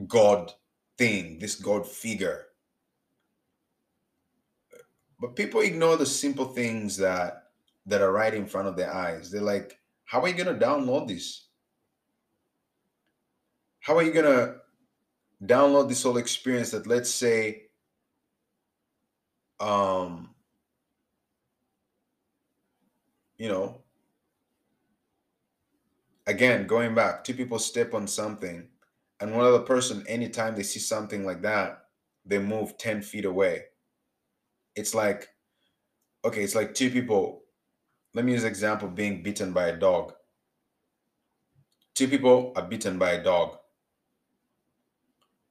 god 0.07 0.53
thing 0.99 1.39
this 1.39 1.55
god 1.55 1.87
figure. 1.87 2.47
But 5.21 5.37
people 5.37 5.61
ignore 5.61 5.97
the 5.97 6.07
simple 6.07 6.47
things 6.47 6.97
that 6.99 7.45
that 7.87 8.03
are 8.03 8.13
right 8.13 8.35
in 8.35 8.47
front 8.47 8.69
of 8.69 8.77
their 8.77 8.93
eyes. 8.93 9.31
They're 9.31 9.41
like 9.41 9.79
how 10.05 10.21
are 10.23 10.29
you 10.29 10.35
to 10.47 10.67
download 10.67 11.09
this? 11.09 11.49
How 13.81 13.97
are 13.97 14.03
you 14.03 14.13
to 14.25 14.57
download 15.45 15.89
this 15.89 16.03
whole 16.03 16.17
experience 16.17 16.71
that 16.71 16.87
let's 16.87 17.11
say 17.11 17.65
um 19.61 20.31
you 23.39 23.49
know 23.49 23.83
again 26.27 26.67
going 26.67 26.95
back 26.95 27.25
two 27.25 27.35
people 27.35 27.59
step 27.59 27.95
on 27.95 28.07
something 28.07 28.67
and 29.21 29.35
one 29.35 29.45
other 29.45 29.61
person 29.61 30.05
anytime 30.09 30.55
they 30.55 30.63
see 30.63 30.81
something 30.81 31.25
like 31.25 31.43
that 31.43 31.85
they 32.25 32.39
move 32.39 32.77
10 32.77 33.03
feet 33.03 33.25
away. 33.25 33.65
It's 34.75 34.95
like 34.95 35.29
okay 36.25 36.43
it's 36.43 36.55
like 36.55 36.75
two 36.75 36.91
people 36.91 37.43
let 38.15 38.25
me 38.25 38.33
use 38.33 38.45
example 38.45 38.89
being 38.89 39.23
beaten 39.23 39.53
by 39.53 39.67
a 39.69 39.77
dog. 39.77 40.15
Two 41.95 42.09
people 42.09 42.53
are 42.57 42.63
beaten 42.63 42.99
by 42.99 43.13
a 43.13 43.23
dog. 43.23 43.59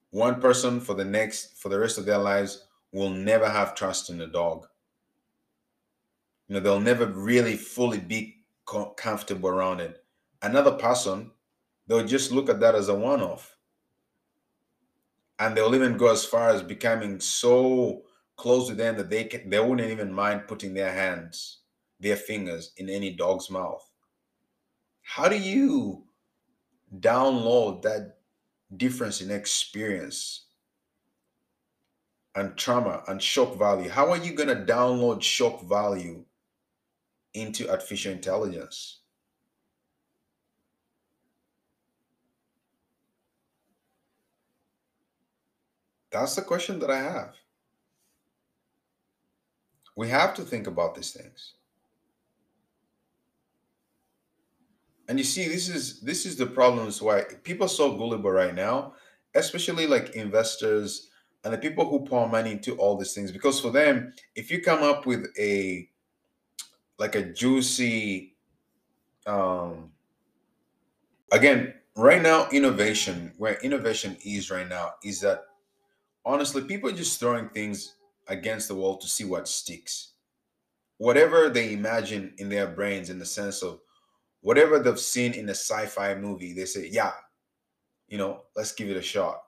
One 0.10 0.42
person 0.42 0.80
for 0.80 0.94
the 0.96 1.06
next 1.06 1.58
for 1.58 1.70
the 1.70 1.80
rest 1.80 1.98
of 1.98 2.06
their 2.06 2.18
lives 2.18 2.68
will 2.92 3.10
never 3.10 3.50
have 3.50 3.76
trust 3.76 4.10
in 4.10 4.22
a 4.22 4.28
dog. 4.28 4.68
You 6.48 6.56
know 6.56 6.60
they'll 6.60 6.80
never 6.80 7.06
really 7.06 7.56
fully 7.56 8.00
be 8.00 8.46
comfortable 8.98 9.50
around 9.50 9.80
it 9.80 10.05
another 10.42 10.72
person 10.72 11.32
they'll 11.88 12.06
just 12.06 12.32
look 12.32 12.50
at 12.50 12.60
that 12.60 12.76
as 12.76 12.90
a 12.90 12.96
one-off. 12.96 13.58
And 15.38 15.56
they'll 15.56 15.76
even 15.76 15.98
go 15.98 16.12
as 16.12 16.26
far 16.26 16.50
as 16.50 16.64
becoming 16.64 17.20
so 17.20 18.04
close 18.38 18.68
to 18.68 18.76
them 18.76 18.98
that 18.98 19.10
they 19.10 19.26
can 19.26 19.50
they 19.50 19.60
wouldn't 19.60 19.90
even 19.90 20.12
mind 20.12 20.48
putting 20.48 20.74
their 20.74 20.92
hands 20.92 21.60
their 22.00 22.16
fingers 22.16 22.74
in 22.78 22.90
any 22.90 23.12
dog's 23.12 23.50
mouth. 23.50 23.90
How 25.02 25.30
do 25.30 25.38
you 25.38 26.04
download 27.00 27.82
that 27.84 28.18
difference 28.76 29.22
in 29.22 29.32
experience 29.32 30.46
and 32.36 32.58
trauma 32.58 33.04
and 33.08 33.22
shock 33.22 33.58
value? 33.58 33.90
How 33.90 34.10
are 34.10 34.18
you 34.18 34.34
going 34.34 34.50
to 34.50 34.74
download 34.74 35.22
shock 35.22 35.64
value 35.64 36.26
into 37.34 37.70
artificial 37.70 38.12
intelligence 38.12 39.02
that's 46.22 46.36
the 46.36 46.42
question 46.42 46.80
that 46.80 46.90
i 46.90 47.00
have. 47.00 47.36
We 49.98 50.10
have 50.10 50.34
to 50.36 50.42
think 50.42 50.68
about 50.68 50.94
these 50.94 51.12
things. 51.12 51.54
And 55.08 55.18
you 55.18 55.24
see 55.24 55.48
this 55.48 55.70
is 55.70 56.02
this 56.02 56.26
is 56.26 56.36
the 56.36 56.46
problems 56.48 57.02
why 57.02 57.24
people 57.44 57.68
so 57.68 57.96
gullible 57.96 58.32
right 58.32 58.56
now 58.56 58.94
especially 59.36 59.86
like 59.86 60.16
investors 60.16 61.10
and 61.44 61.54
the 61.54 61.58
people 61.58 61.88
who 61.88 62.06
pour 62.06 62.28
money 62.28 62.52
into 62.52 62.76
all 62.78 62.98
these 62.98 63.14
things. 63.14 63.32
Because 63.32 63.60
for 63.60 63.70
them 63.70 64.14
if 64.36 64.50
you 64.50 64.62
come 64.62 64.82
up 64.82 65.06
with 65.06 65.28
a 65.38 65.88
like 66.98 67.16
a 67.16 67.24
juicy 67.34 68.36
um 69.28 69.92
again 71.32 71.74
right 71.96 72.22
now 72.22 72.48
innovation 72.52 73.34
where 73.38 73.56
innovation 73.62 74.18
is 74.24 74.50
right 74.50 74.68
now 74.68 74.94
is 75.04 75.20
that 75.22 75.44
honestly 76.26 76.64
people 76.64 76.90
are 76.90 76.94
just 76.94 77.20
throwing 77.20 77.50
things 77.50 77.96
against 78.28 78.68
the 78.68 78.76
wall 78.76 78.98
to 78.98 79.08
see 79.08 79.24
what 79.24 79.48
sticks. 79.48 80.14
Whatever 80.98 81.50
they 81.50 81.74
imagine 81.74 82.34
in 82.38 82.50
their 82.50 82.68
brains 82.68 83.10
in 83.10 83.20
the 83.20 83.26
sense 83.26 83.62
of 83.62 83.80
whatever 84.42 84.80
they've 84.80 85.00
seen 85.00 85.34
in 85.34 85.48
a 85.50 85.52
sci-fi 85.52 86.16
movie 86.16 86.54
they 86.54 86.66
say 86.66 86.88
yeah 86.92 87.14
you 88.08 88.18
know 88.18 88.44
let's 88.56 88.74
give 88.74 88.90
it 88.90 88.98
a 88.98 89.02
shot. 89.02 89.42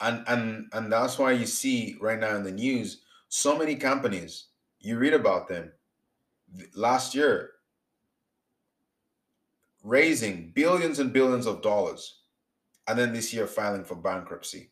And 0.00 0.22
and 0.28 0.66
and 0.72 0.92
that's 0.92 1.18
why 1.18 1.32
you 1.32 1.46
see 1.46 1.96
right 2.00 2.20
now 2.20 2.36
in 2.36 2.44
the 2.44 2.52
news 2.52 3.02
so 3.28 3.58
many 3.58 3.74
companies 3.74 4.46
you 4.80 4.96
read 4.96 5.12
about 5.14 5.48
them. 5.48 5.72
Last 6.74 7.14
year 7.14 7.50
raising 9.82 10.52
billions 10.54 10.98
and 10.98 11.12
billions 11.12 11.46
of 11.46 11.62
dollars 11.62 12.17
and 12.88 12.98
then 12.98 13.12
this 13.12 13.32
year 13.32 13.46
filing 13.46 13.84
for 13.84 13.94
bankruptcy. 13.94 14.70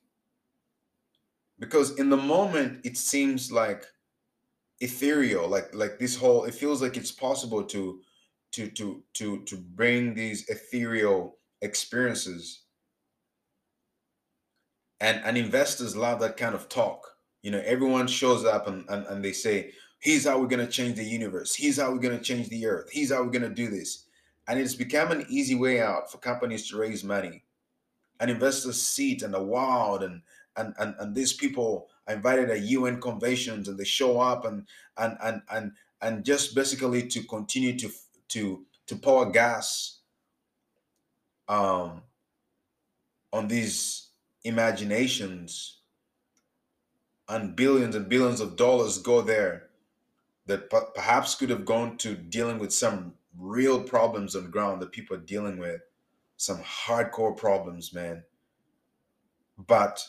Because 1.58 1.98
in 1.98 2.10
the 2.10 2.16
moment 2.16 2.84
it 2.84 2.96
seems 2.96 3.52
like 3.52 3.84
ethereal 4.80 5.48
like 5.48 5.74
like 5.74 5.98
this 5.98 6.16
whole 6.16 6.44
it 6.44 6.54
feels 6.54 6.82
like 6.82 6.98
it's 6.98 7.10
possible 7.10 7.62
to 7.62 8.00
to 8.52 8.68
to 8.68 9.02
to 9.14 9.42
to 9.44 9.56
bring 9.56 10.12
these 10.12 10.46
ethereal 10.50 11.38
experiences 11.62 12.64
and 15.00 15.22
and 15.24 15.38
investors 15.38 15.96
love 15.96 16.20
that 16.20 16.36
kind 16.36 16.54
of 16.54 16.68
talk. 16.68 17.06
You 17.42 17.50
know 17.52 17.62
everyone 17.64 18.06
shows 18.06 18.44
up 18.44 18.66
and 18.66 18.84
and, 18.88 19.06
and 19.06 19.24
they 19.24 19.32
say 19.32 19.72
here's 19.98 20.26
how 20.26 20.38
we're 20.38 20.46
going 20.46 20.64
to 20.64 20.72
change 20.72 20.96
the 20.96 21.04
universe. 21.04 21.54
Here's 21.54 21.78
how 21.78 21.90
we're 21.90 21.98
going 21.98 22.16
to 22.16 22.22
change 22.24 22.48
the 22.48 22.66
earth. 22.66 22.88
Here's 22.92 23.10
how 23.10 23.22
we're 23.22 23.30
going 23.30 23.48
to 23.48 23.54
do 23.54 23.68
this. 23.68 24.04
And 24.46 24.60
it's 24.60 24.74
become 24.74 25.10
an 25.10 25.26
easy 25.28 25.54
way 25.54 25.80
out 25.80 26.12
for 26.12 26.18
companies 26.18 26.68
to 26.68 26.76
raise 26.76 27.02
money 27.02 27.42
and 28.20 28.30
investors 28.30 28.80
see 28.80 29.12
it 29.12 29.22
and 29.22 29.34
are 29.34 29.40
wowed 29.42 30.02
and 30.02 30.22
and 30.56 30.74
and, 30.78 30.94
and 30.98 31.14
these 31.14 31.32
people 31.32 31.88
are 32.06 32.14
invited 32.14 32.50
at 32.50 32.60
un 32.62 33.00
conventions 33.00 33.68
and 33.68 33.78
they 33.78 33.84
show 33.84 34.20
up 34.20 34.44
and 34.44 34.66
and 34.96 35.16
and 35.22 35.42
and 35.50 35.72
and 36.00 36.24
just 36.24 36.54
basically 36.54 37.06
to 37.06 37.22
continue 37.24 37.78
to 37.78 37.90
to 38.28 38.64
to 38.86 38.96
pour 38.96 39.30
gas 39.30 40.00
um 41.48 42.02
on 43.32 43.48
these 43.48 44.10
imaginations. 44.44 45.80
And 47.28 47.56
billions 47.56 47.96
and 47.96 48.08
billions 48.08 48.40
of 48.40 48.56
dollars 48.56 48.98
go 48.98 49.20
there 49.20 49.68
that 50.46 50.70
per- 50.70 50.92
perhaps 50.94 51.34
could 51.34 51.50
have 51.50 51.64
gone 51.64 51.96
to 51.98 52.14
dealing 52.14 52.58
with 52.58 52.72
some 52.72 53.14
real 53.36 53.82
problems 53.82 54.36
on 54.36 54.44
the 54.44 54.48
ground 54.48 54.80
that 54.80 54.92
people 54.92 55.16
are 55.16 55.20
dealing 55.20 55.58
with 55.58 55.80
some 56.36 56.58
hardcore 56.58 57.36
problems 57.36 57.92
man. 57.92 58.22
But 59.66 60.04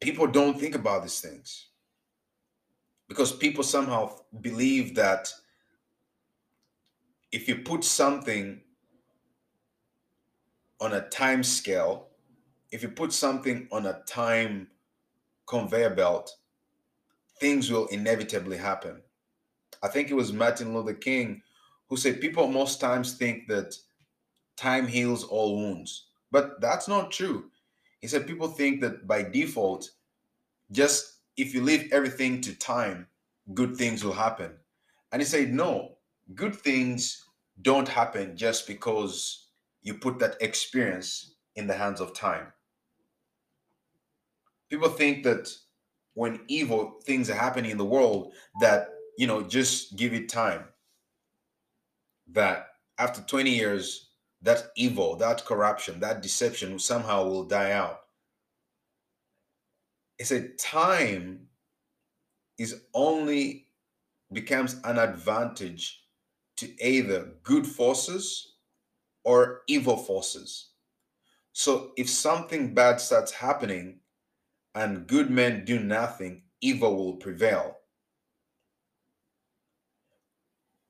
people 0.00 0.26
don't 0.26 0.58
think 0.58 0.74
about 0.74 1.02
these 1.02 1.20
things. 1.20 1.68
Because 3.08 3.32
people 3.32 3.64
somehow 3.64 4.16
believe 4.40 4.94
that 4.96 5.32
if 7.32 7.48
you 7.48 7.56
put 7.56 7.84
something 7.84 8.60
on 10.80 10.94
a 10.94 11.08
time 11.08 11.42
scale 11.42 12.08
if 12.70 12.82
you 12.82 12.88
put 12.88 13.12
something 13.12 13.66
on 13.72 13.86
a 13.86 14.00
time 14.06 14.68
conveyor 15.46 15.90
belt 15.90 16.36
things 17.40 17.70
will 17.70 17.86
inevitably 17.86 18.56
happen. 18.56 19.00
I 19.82 19.88
think 19.88 20.10
it 20.10 20.14
was 20.14 20.32
martin 20.32 20.74
luther 20.74 20.94
king 20.94 21.42
who 21.88 21.96
said 21.96 22.20
people 22.20 22.46
most 22.48 22.80
times 22.80 23.14
think 23.14 23.48
that 23.48 23.74
time 24.58 24.86
heals 24.86 25.24
all 25.24 25.56
wounds. 25.56 26.08
But 26.30 26.60
that's 26.60 26.88
not 26.88 27.10
true. 27.10 27.50
He 28.00 28.08
said 28.08 28.26
people 28.26 28.48
think 28.48 28.80
that 28.80 29.06
by 29.06 29.22
default, 29.22 29.90
just 30.70 31.20
if 31.36 31.54
you 31.54 31.62
leave 31.62 31.92
everything 31.92 32.40
to 32.42 32.58
time, 32.58 33.06
good 33.54 33.76
things 33.76 34.04
will 34.04 34.12
happen. 34.12 34.52
And 35.12 35.22
he 35.22 35.26
said, 35.26 35.52
no, 35.52 35.96
good 36.34 36.54
things 36.54 37.24
don't 37.62 37.88
happen 37.88 38.36
just 38.36 38.66
because 38.66 39.46
you 39.82 39.94
put 39.94 40.18
that 40.18 40.36
experience 40.40 41.36
in 41.56 41.66
the 41.66 41.74
hands 41.74 42.00
of 42.00 42.14
time. 42.14 42.52
People 44.68 44.90
think 44.90 45.24
that 45.24 45.48
when 46.14 46.40
evil 46.48 47.00
things 47.04 47.30
are 47.30 47.34
happening 47.34 47.70
in 47.70 47.78
the 47.78 47.84
world, 47.84 48.32
that, 48.60 48.88
you 49.16 49.26
know, 49.26 49.42
just 49.42 49.96
give 49.96 50.12
it 50.12 50.28
time. 50.28 50.64
That 52.32 52.66
after 52.98 53.22
20 53.22 53.50
years, 53.50 54.07
that 54.42 54.70
evil, 54.76 55.16
that 55.16 55.44
corruption, 55.44 56.00
that 56.00 56.22
deception 56.22 56.78
somehow 56.78 57.24
will 57.24 57.44
die 57.44 57.72
out. 57.72 58.00
It's 60.18 60.30
a 60.30 60.48
time 60.48 61.48
is 62.58 62.82
only 62.92 63.66
becomes 64.32 64.76
an 64.84 64.98
advantage 64.98 66.04
to 66.56 66.84
either 66.84 67.28
good 67.44 67.66
forces 67.66 68.54
or 69.24 69.62
evil 69.68 69.96
forces. 69.96 70.70
So 71.52 71.92
if 71.96 72.10
something 72.10 72.74
bad 72.74 73.00
starts 73.00 73.32
happening 73.32 74.00
and 74.74 75.06
good 75.06 75.30
men 75.30 75.64
do 75.64 75.78
nothing, 75.78 76.42
evil 76.60 76.96
will 76.96 77.16
prevail. 77.16 77.76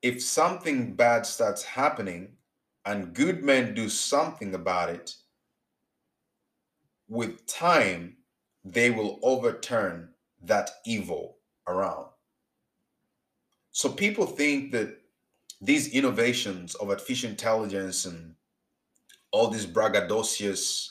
If 0.02 0.22
something 0.22 0.94
bad 0.94 1.26
starts 1.26 1.62
happening 1.62 2.37
and 2.84 3.14
good 3.14 3.42
men 3.42 3.74
do 3.74 3.88
something 3.88 4.54
about 4.54 4.90
it, 4.90 5.14
with 7.08 7.46
time, 7.46 8.16
they 8.64 8.90
will 8.90 9.18
overturn 9.22 10.10
that 10.42 10.70
evil 10.84 11.38
around. 11.66 12.06
So 13.72 13.88
people 13.88 14.26
think 14.26 14.72
that 14.72 15.00
these 15.60 15.92
innovations 15.92 16.74
of 16.76 16.88
artificial 16.88 17.30
intelligence 17.30 18.04
and 18.04 18.34
all 19.30 19.48
these 19.48 19.66
braggadocious 19.66 20.90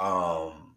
um, 0.00 0.76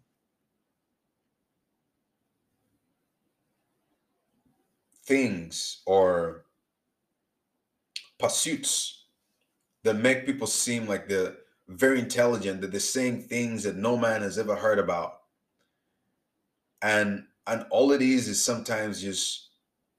things 5.04 5.82
or 5.86 6.44
pursuits 8.18 8.95
that 9.86 9.94
make 9.96 10.26
people 10.26 10.46
seem 10.46 10.86
like 10.86 11.08
they're 11.08 11.36
very 11.68 11.98
intelligent, 11.98 12.60
that 12.60 12.70
they're 12.70 12.80
saying 12.80 13.22
things 13.22 13.64
that 13.64 13.76
no 13.76 13.96
man 13.96 14.22
has 14.22 14.38
ever 14.38 14.56
heard 14.56 14.78
about. 14.78 15.14
And 16.82 17.24
and 17.46 17.66
all 17.70 17.92
it 17.92 18.02
is 18.02 18.28
is 18.28 18.44
sometimes 18.44 19.00
just 19.00 19.50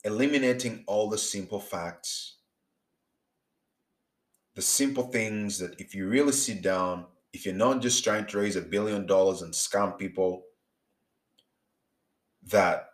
eliminating 0.03 0.83
all 0.88 1.09
the 1.09 1.17
simple 1.17 1.59
facts 1.59 2.38
the 4.57 4.63
simple 4.63 5.03
things 5.03 5.59
that 5.59 5.79
if 5.79 5.93
you 5.93 6.09
really 6.09 6.31
sit 6.31 6.63
down, 6.63 7.05
if 7.31 7.45
you're 7.45 7.53
not 7.53 7.79
just 7.79 8.03
trying 8.03 8.25
to 8.25 8.39
raise 8.39 8.55
a 8.55 8.61
billion 8.61 9.05
dollars 9.05 9.43
and 9.43 9.53
scam 9.53 9.95
people, 9.99 10.45
that 12.47 12.89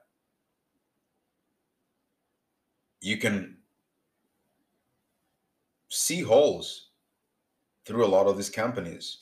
you 2.99 3.15
can 3.15 3.59
see 5.93 6.21
holes 6.21 6.89
through 7.85 8.05
a 8.05 8.07
lot 8.07 8.27
of 8.27 8.37
these 8.37 8.49
companies. 8.49 9.17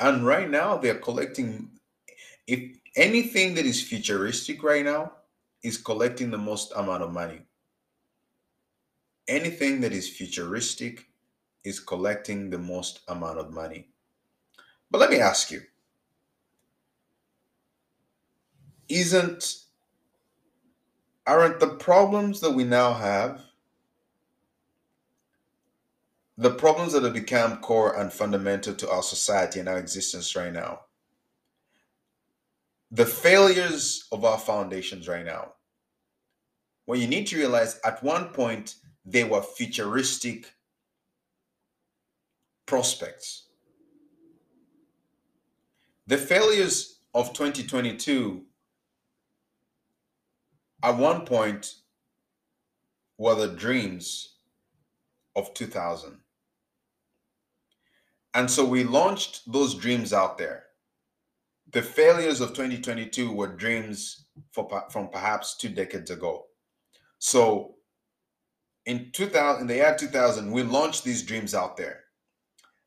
And 0.00 0.26
right 0.26 0.50
now 0.50 0.76
they're 0.76 0.98
collecting 0.98 1.70
if 2.46 2.76
anything 2.96 3.54
that 3.54 3.64
is 3.64 3.82
futuristic 3.82 4.62
right 4.62 4.84
now 4.84 5.12
is 5.62 5.78
collecting 5.78 6.30
the 6.30 6.38
most 6.38 6.72
amount 6.76 7.02
of 7.02 7.12
money. 7.12 7.40
Anything 9.28 9.80
that 9.80 9.92
is 9.92 10.08
futuristic 10.08 11.06
is 11.62 11.80
collecting 11.80 12.50
the 12.50 12.58
most 12.58 13.00
amount 13.08 13.38
of 13.38 13.52
money. 13.52 13.88
But 14.90 14.98
let 14.98 15.10
me 15.10 15.20
ask 15.20 15.50
you 15.50 15.62
isn't 18.88 19.64
aren't 21.26 21.58
the 21.58 21.68
problems 21.68 22.40
that 22.40 22.50
we 22.50 22.64
now 22.64 22.92
have 22.92 23.40
the 26.36 26.50
problems 26.50 26.92
that 26.92 27.04
have 27.04 27.12
become 27.12 27.58
core 27.58 27.98
and 27.98 28.12
fundamental 28.12 28.74
to 28.74 28.90
our 28.90 29.02
society 29.02 29.60
and 29.60 29.68
our 29.68 29.78
existence 29.78 30.34
right 30.34 30.52
now 30.52 30.80
the 32.90 33.06
failures 33.06 34.06
of 34.12 34.24
our 34.24 34.38
foundations 34.38 35.08
right 35.08 35.24
now 35.24 35.52
what 36.86 36.98
you 36.98 37.06
need 37.06 37.26
to 37.26 37.36
realize 37.36 37.80
at 37.84 38.02
one 38.02 38.26
point 38.28 38.74
they 39.04 39.24
were 39.24 39.42
futuristic 39.42 40.54
prospects. 42.66 43.46
The 46.06 46.18
failures 46.18 47.00
of 47.14 47.32
2022 47.32 48.42
at 50.82 50.96
one 50.96 51.24
point 51.24 51.74
were 53.16 53.34
the 53.34 53.48
dreams 53.48 54.36
of 55.36 55.54
2000. 55.54 56.18
And 58.34 58.50
so 58.50 58.64
we 58.64 58.82
launched 58.82 59.50
those 59.50 59.74
dreams 59.74 60.12
out 60.12 60.36
there. 60.36 60.64
The 61.72 61.82
failures 61.82 62.40
of 62.40 62.50
2022 62.50 63.32
were 63.32 63.46
dreams 63.46 64.26
for, 64.52 64.84
from 64.90 65.08
perhaps 65.08 65.56
two 65.56 65.68
decades 65.68 66.10
ago. 66.10 66.46
So 67.18 67.76
in 68.86 69.10
2000, 69.12 69.62
in 69.62 69.66
the 69.68 69.76
year 69.76 69.96
2000, 69.98 70.50
we 70.50 70.62
launched 70.62 71.04
these 71.04 71.22
dreams 71.22 71.54
out 71.54 71.76
there. 71.76 72.00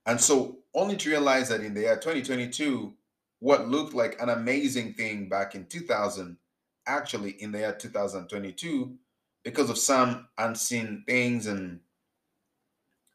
And 0.06 0.20
so 0.20 0.60
only 0.74 0.95
to 0.98 1.10
realize 1.10 1.50
that 1.50 1.62
in 1.62 1.74
the 1.74 1.82
year 1.82 1.95
2022, 1.95 2.93
what 3.39 3.68
looked 3.68 3.93
like 3.93 4.22
an 4.22 4.30
amazing 4.30 4.93
thing 4.93 5.30
back 5.30 5.56
in 5.56 5.66
2000, 5.66 6.38
actually 6.86 7.32
in 7.41 7.52
the 7.52 7.60
year 7.60 7.76
2022, 7.78 8.95
because 9.43 9.70
of 9.70 9.78
some 9.78 10.28
unseen 10.38 11.04
things 11.08 11.48
and 11.48 11.80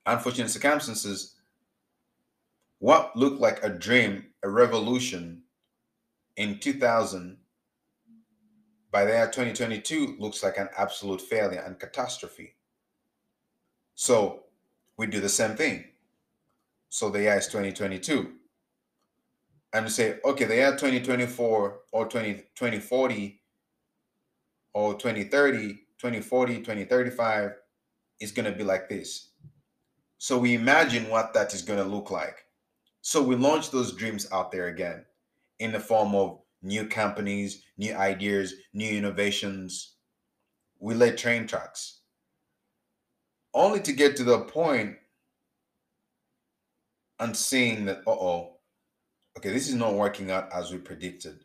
unfortunate 0.06 0.50
circumstances, 0.50 1.36
what 2.82 3.14
looked 3.14 3.40
like 3.40 3.62
a 3.62 3.68
dream, 3.68 4.24
a 4.42 4.50
revolution 4.50 5.42
in 6.36 6.58
2000, 6.58 7.36
by 8.90 9.04
the 9.04 9.12
year 9.12 9.26
2022 9.26 10.16
looks 10.18 10.42
like 10.42 10.58
an 10.58 10.68
absolute 10.76 11.20
failure 11.20 11.62
and 11.64 11.78
catastrophe. 11.78 12.56
So 13.94 14.46
we 14.98 15.06
do 15.06 15.20
the 15.20 15.28
same 15.28 15.54
thing 15.54 15.84
so 16.88 17.08
the 17.08 17.20
year 17.20 17.36
is 17.36 17.46
2022. 17.46 18.32
And 19.72 19.88
say, 19.88 20.18
okay, 20.24 20.44
the 20.44 20.56
year 20.56 20.72
2024 20.72 21.78
or 21.92 22.06
20, 22.08 22.34
2040 22.56 23.40
or 24.74 24.94
2030, 24.94 25.68
2040, 25.98 26.56
2035 26.56 27.52
is 28.18 28.32
going 28.32 28.50
to 28.50 28.58
be 28.58 28.64
like 28.64 28.88
this. 28.88 29.28
So 30.18 30.36
we 30.36 30.54
imagine 30.54 31.08
what 31.08 31.32
that 31.34 31.54
is 31.54 31.62
going 31.62 31.78
to 31.78 31.88
look 31.88 32.10
like. 32.10 32.44
So 33.02 33.20
we 33.20 33.34
launch 33.34 33.70
those 33.70 33.94
dreams 33.94 34.28
out 34.32 34.52
there 34.52 34.68
again 34.68 35.04
in 35.58 35.72
the 35.72 35.80
form 35.80 36.14
of 36.14 36.40
new 36.62 36.86
companies, 36.86 37.64
new 37.76 37.94
ideas, 37.94 38.54
new 38.72 38.88
innovations. 38.88 39.96
We 40.78 40.94
lay 40.94 41.10
train 41.16 41.48
tracks. 41.48 42.02
Only 43.52 43.80
to 43.80 43.92
get 43.92 44.16
to 44.16 44.24
the 44.24 44.40
point 44.44 44.96
and 47.18 47.36
seeing 47.36 47.84
that, 47.86 47.98
uh 48.06 48.12
oh, 48.12 48.56
okay, 49.36 49.50
this 49.50 49.68
is 49.68 49.74
not 49.74 49.94
working 49.94 50.30
out 50.30 50.52
as 50.52 50.70
we 50.70 50.78
predicted. 50.78 51.44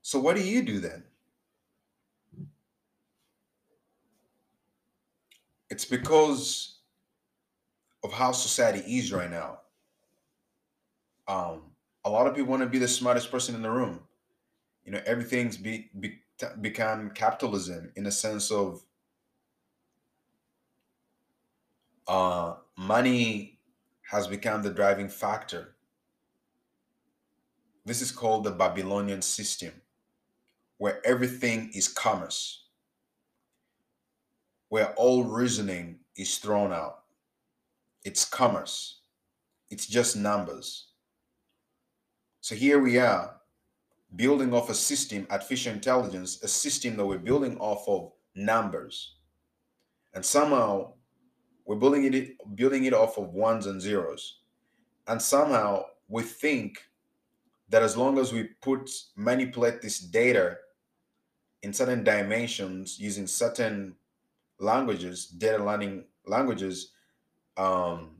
So, 0.00 0.18
what 0.18 0.36
do 0.36 0.42
you 0.42 0.62
do 0.62 0.80
then? 0.80 1.04
It's 5.68 5.84
because 5.84 6.77
of 8.04 8.12
how 8.12 8.32
society 8.32 8.98
is 8.98 9.12
right 9.12 9.30
now. 9.30 9.60
Um, 11.28 11.62
a 12.04 12.10
lot 12.10 12.26
of 12.26 12.34
people 12.34 12.50
want 12.50 12.62
to 12.62 12.68
be 12.68 12.78
the 12.78 12.88
smartest 12.88 13.30
person 13.30 13.54
in 13.54 13.62
the 13.62 13.70
room. 13.70 14.00
You 14.84 14.92
know, 14.92 15.02
everything's 15.06 15.56
be, 15.56 15.90
be 15.98 16.20
become 16.60 17.10
capitalism 17.10 17.92
in 17.96 18.06
a 18.06 18.12
sense 18.12 18.50
of 18.50 18.82
uh, 22.08 22.54
money 22.76 23.58
has 24.10 24.26
become 24.26 24.62
the 24.62 24.70
driving 24.70 25.08
factor. 25.08 25.74
This 27.84 28.02
is 28.02 28.12
called 28.12 28.44
the 28.44 28.52
Babylonian 28.52 29.22
system, 29.22 29.72
where 30.78 31.06
everything 31.06 31.70
is 31.74 31.88
commerce. 31.88 32.64
where 34.68 34.92
all 34.94 35.24
reasoning 35.24 36.00
is 36.16 36.38
thrown 36.38 36.72
out. 36.72 37.04
It's 38.08 38.24
commerce, 38.24 39.00
it's 39.68 39.86
just 39.86 40.16
numbers. 40.16 40.92
So 42.40 42.54
here 42.54 42.80
we 42.80 42.98
are 42.98 43.34
building 44.16 44.54
off 44.54 44.70
a 44.70 44.74
system, 44.74 45.26
artificial 45.28 45.74
intelligence, 45.74 46.42
a 46.42 46.48
system 46.48 46.96
that 46.96 47.04
we're 47.04 47.18
building 47.18 47.58
off 47.58 47.86
of 47.86 48.12
numbers. 48.34 49.16
And 50.14 50.24
somehow 50.24 50.94
we're 51.66 51.76
building 51.76 52.14
it 52.14 52.30
building 52.54 52.86
it 52.86 52.94
off 52.94 53.18
of 53.18 53.34
ones 53.34 53.66
and 53.66 53.78
zeros. 53.78 54.38
And 55.06 55.20
somehow 55.20 55.84
we 56.08 56.22
think 56.22 56.78
that 57.68 57.82
as 57.82 57.94
long 57.94 58.18
as 58.18 58.32
we 58.32 58.44
put 58.62 58.90
manipulate 59.16 59.82
this 59.82 59.98
data 59.98 60.56
in 61.62 61.74
certain 61.74 62.04
dimensions 62.04 62.98
using 62.98 63.26
certain 63.26 63.96
languages, 64.58 65.26
data 65.26 65.62
learning 65.62 66.04
languages, 66.24 66.92
um, 67.58 68.12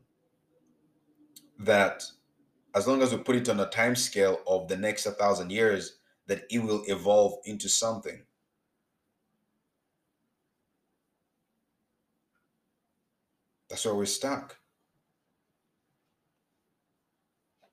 that 1.59 2.03
as 2.75 2.87
long 2.87 3.01
as 3.01 3.11
we 3.11 3.17
put 3.17 3.35
it 3.35 3.49
on 3.49 3.59
a 3.59 3.65
time 3.69 3.95
scale 3.95 4.39
of 4.45 4.67
the 4.67 4.77
next 4.77 5.05
a 5.05 5.11
thousand 5.11 5.51
years, 5.51 5.97
that 6.27 6.43
it 6.51 6.59
will 6.59 6.83
evolve 6.85 7.39
into 7.45 7.67
something. 7.67 8.21
That's 13.69 13.85
where 13.85 13.95
we're 13.95 14.05
stuck. 14.05 14.57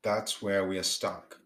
That's 0.03 0.41
where 0.41 0.67
we 0.67 0.79
are 0.79 0.83
stuck. 0.83 1.41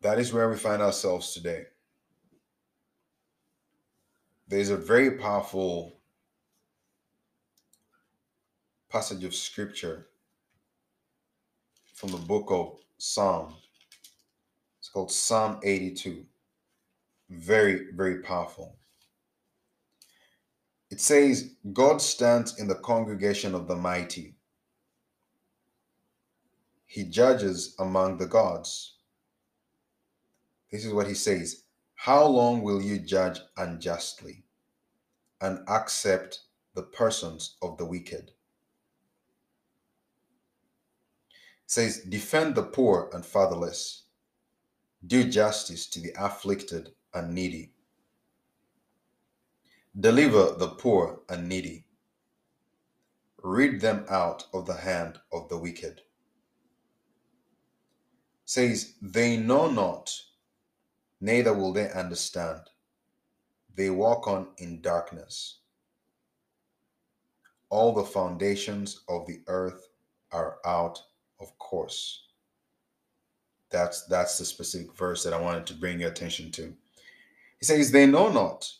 That 0.00 0.18
is 0.18 0.32
where 0.32 0.48
we 0.48 0.56
find 0.56 0.80
ourselves 0.80 1.34
today. 1.34 1.66
There's 4.48 4.70
a 4.70 4.76
very 4.76 5.12
powerful 5.18 5.98
passage 8.88 9.24
of 9.24 9.34
scripture 9.34 10.06
from 11.94 12.10
the 12.10 12.18
book 12.18 12.46
of 12.50 12.78
Psalm. 12.96 13.54
It's 14.78 14.88
called 14.88 15.10
Psalm 15.10 15.58
82. 15.64 16.24
Very, 17.28 17.90
very 17.92 18.20
powerful. 18.22 18.76
It 20.90 21.00
says, 21.00 21.50
God 21.72 22.00
stands 22.00 22.60
in 22.60 22.68
the 22.68 22.76
congregation 22.76 23.52
of 23.52 23.66
the 23.66 23.74
mighty. 23.74 24.36
He 26.86 27.02
judges 27.02 27.74
among 27.80 28.18
the 28.18 28.26
gods. 28.26 28.94
This 30.70 30.84
is 30.84 30.92
what 30.92 31.08
he 31.08 31.14
says 31.14 31.65
How 31.96 32.24
long 32.26 32.62
will 32.62 32.80
you 32.80 32.98
judge 32.98 33.40
unjustly 33.56 34.44
and 35.40 35.66
accept 35.68 36.40
the 36.74 36.82
persons 36.82 37.56
of 37.62 37.78
the 37.78 37.86
wicked? 37.86 38.30
It 41.64 41.70
says, 41.70 42.02
Defend 42.02 42.54
the 42.54 42.62
poor 42.62 43.10
and 43.12 43.26
fatherless, 43.26 44.04
do 45.04 45.24
justice 45.24 45.86
to 45.88 46.00
the 46.00 46.14
afflicted 46.16 46.94
and 47.12 47.34
needy, 47.34 47.72
deliver 49.98 50.54
the 50.54 50.68
poor 50.68 51.22
and 51.28 51.48
needy, 51.48 51.86
rid 53.42 53.80
them 53.80 54.04
out 54.08 54.46
of 54.52 54.66
the 54.66 54.76
hand 54.76 55.18
of 55.32 55.48
the 55.48 55.58
wicked. 55.58 56.02
says, 58.44 58.94
They 59.02 59.36
know 59.36 59.68
not 59.70 60.12
neither 61.20 61.52
will 61.54 61.72
they 61.72 61.90
understand. 61.90 62.60
They 63.74 63.90
walk 63.90 64.26
on 64.26 64.48
in 64.58 64.80
darkness. 64.80 65.58
All 67.68 67.92
the 67.92 68.04
foundations 68.04 69.02
of 69.08 69.26
the 69.26 69.40
earth 69.48 69.88
are 70.32 70.58
out 70.64 71.00
of 71.40 71.56
course. 71.58 72.24
That's 73.70 74.06
that's 74.06 74.38
the 74.38 74.44
specific 74.44 74.96
verse 74.96 75.24
that 75.24 75.34
I 75.34 75.40
wanted 75.40 75.66
to 75.66 75.74
bring 75.74 76.00
your 76.00 76.10
attention 76.10 76.50
to. 76.52 76.74
He 77.58 77.64
says, 77.64 77.90
They 77.90 78.06
know 78.06 78.30
not, 78.30 78.70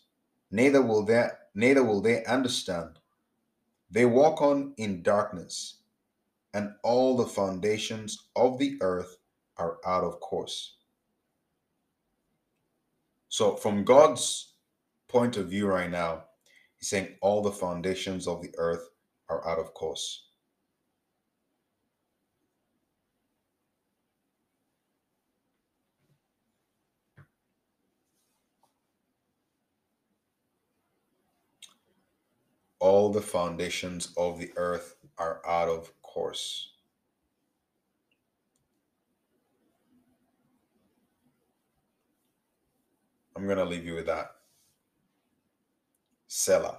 neither 0.50 0.82
will 0.82 1.02
they 1.04 1.28
neither 1.54 1.82
will 1.82 2.00
they 2.00 2.24
understand. 2.24 2.98
They 3.90 4.04
walk 4.04 4.40
on 4.42 4.74
in 4.76 5.02
darkness, 5.02 5.78
and 6.54 6.72
all 6.82 7.16
the 7.16 7.26
foundations 7.26 8.28
of 8.36 8.58
the 8.58 8.78
earth 8.80 9.18
are 9.56 9.78
out 9.86 10.04
of 10.04 10.20
course. 10.20 10.75
So, 13.28 13.56
from 13.56 13.84
God's 13.84 14.54
point 15.08 15.36
of 15.36 15.48
view 15.50 15.66
right 15.66 15.90
now, 15.90 16.24
He's 16.76 16.88
saying 16.90 17.16
all 17.22 17.42
the 17.42 17.52
foundations 17.52 18.26
of 18.26 18.42
the 18.42 18.52
earth 18.58 18.88
are 19.28 19.46
out 19.48 19.58
of 19.58 19.74
course. 19.74 20.24
All 32.78 33.10
the 33.12 33.22
foundations 33.22 34.12
of 34.16 34.38
the 34.38 34.52
earth 34.56 34.96
are 35.18 35.40
out 35.46 35.68
of 35.68 35.90
course. 36.02 36.75
I'm 43.36 43.44
going 43.44 43.58
to 43.58 43.64
leave 43.66 43.84
you 43.84 43.94
with 43.94 44.06
that. 44.06 44.32
Selah. 46.26 46.78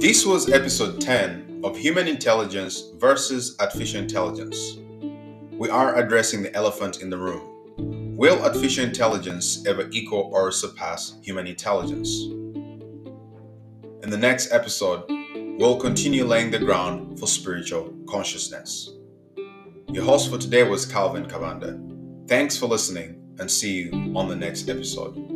This 0.00 0.26
was 0.26 0.50
episode 0.50 1.00
10 1.00 1.60
of 1.62 1.76
Human 1.76 2.08
Intelligence 2.08 2.90
versus 2.96 3.56
Artificial 3.60 4.00
Intelligence. 4.00 4.78
We 5.52 5.70
are 5.70 5.94
addressing 5.96 6.42
the 6.42 6.52
elephant 6.56 7.00
in 7.00 7.10
the 7.10 7.16
room. 7.16 8.16
Will 8.16 8.42
artificial 8.42 8.84
intelligence 8.84 9.64
ever 9.66 9.88
equal 9.92 10.30
or 10.32 10.50
surpass 10.50 11.14
human 11.22 11.46
intelligence? 11.46 12.24
In 14.02 14.10
the 14.10 14.18
next 14.18 14.52
episode, 14.52 15.08
we'll 15.58 15.76
continue 15.76 16.24
laying 16.24 16.50
the 16.50 16.58
ground 16.58 17.18
for 17.18 17.26
spiritual 17.26 17.94
consciousness. 18.08 18.90
Your 19.92 20.04
host 20.04 20.30
for 20.30 20.38
today 20.38 20.64
was 20.64 20.84
Calvin 20.84 21.26
Cavanda. 21.26 21.80
Thanks 22.28 22.56
for 22.56 22.66
listening 22.66 23.22
and 23.38 23.50
see 23.50 23.82
you 23.82 24.12
on 24.16 24.28
the 24.28 24.36
next 24.36 24.68
episode. 24.68 25.33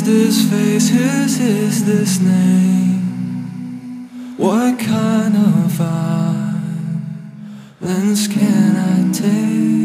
Is 0.00 0.06
this 0.06 0.50
face? 0.50 0.88
Whose 0.88 1.38
is 1.40 1.84
this 1.84 2.20
name? 2.20 3.00
What 4.36 4.78
kind 4.78 5.36
of 5.36 5.70
violence 7.80 8.28
can 8.28 8.76
I 8.76 9.12
take? 9.12 9.79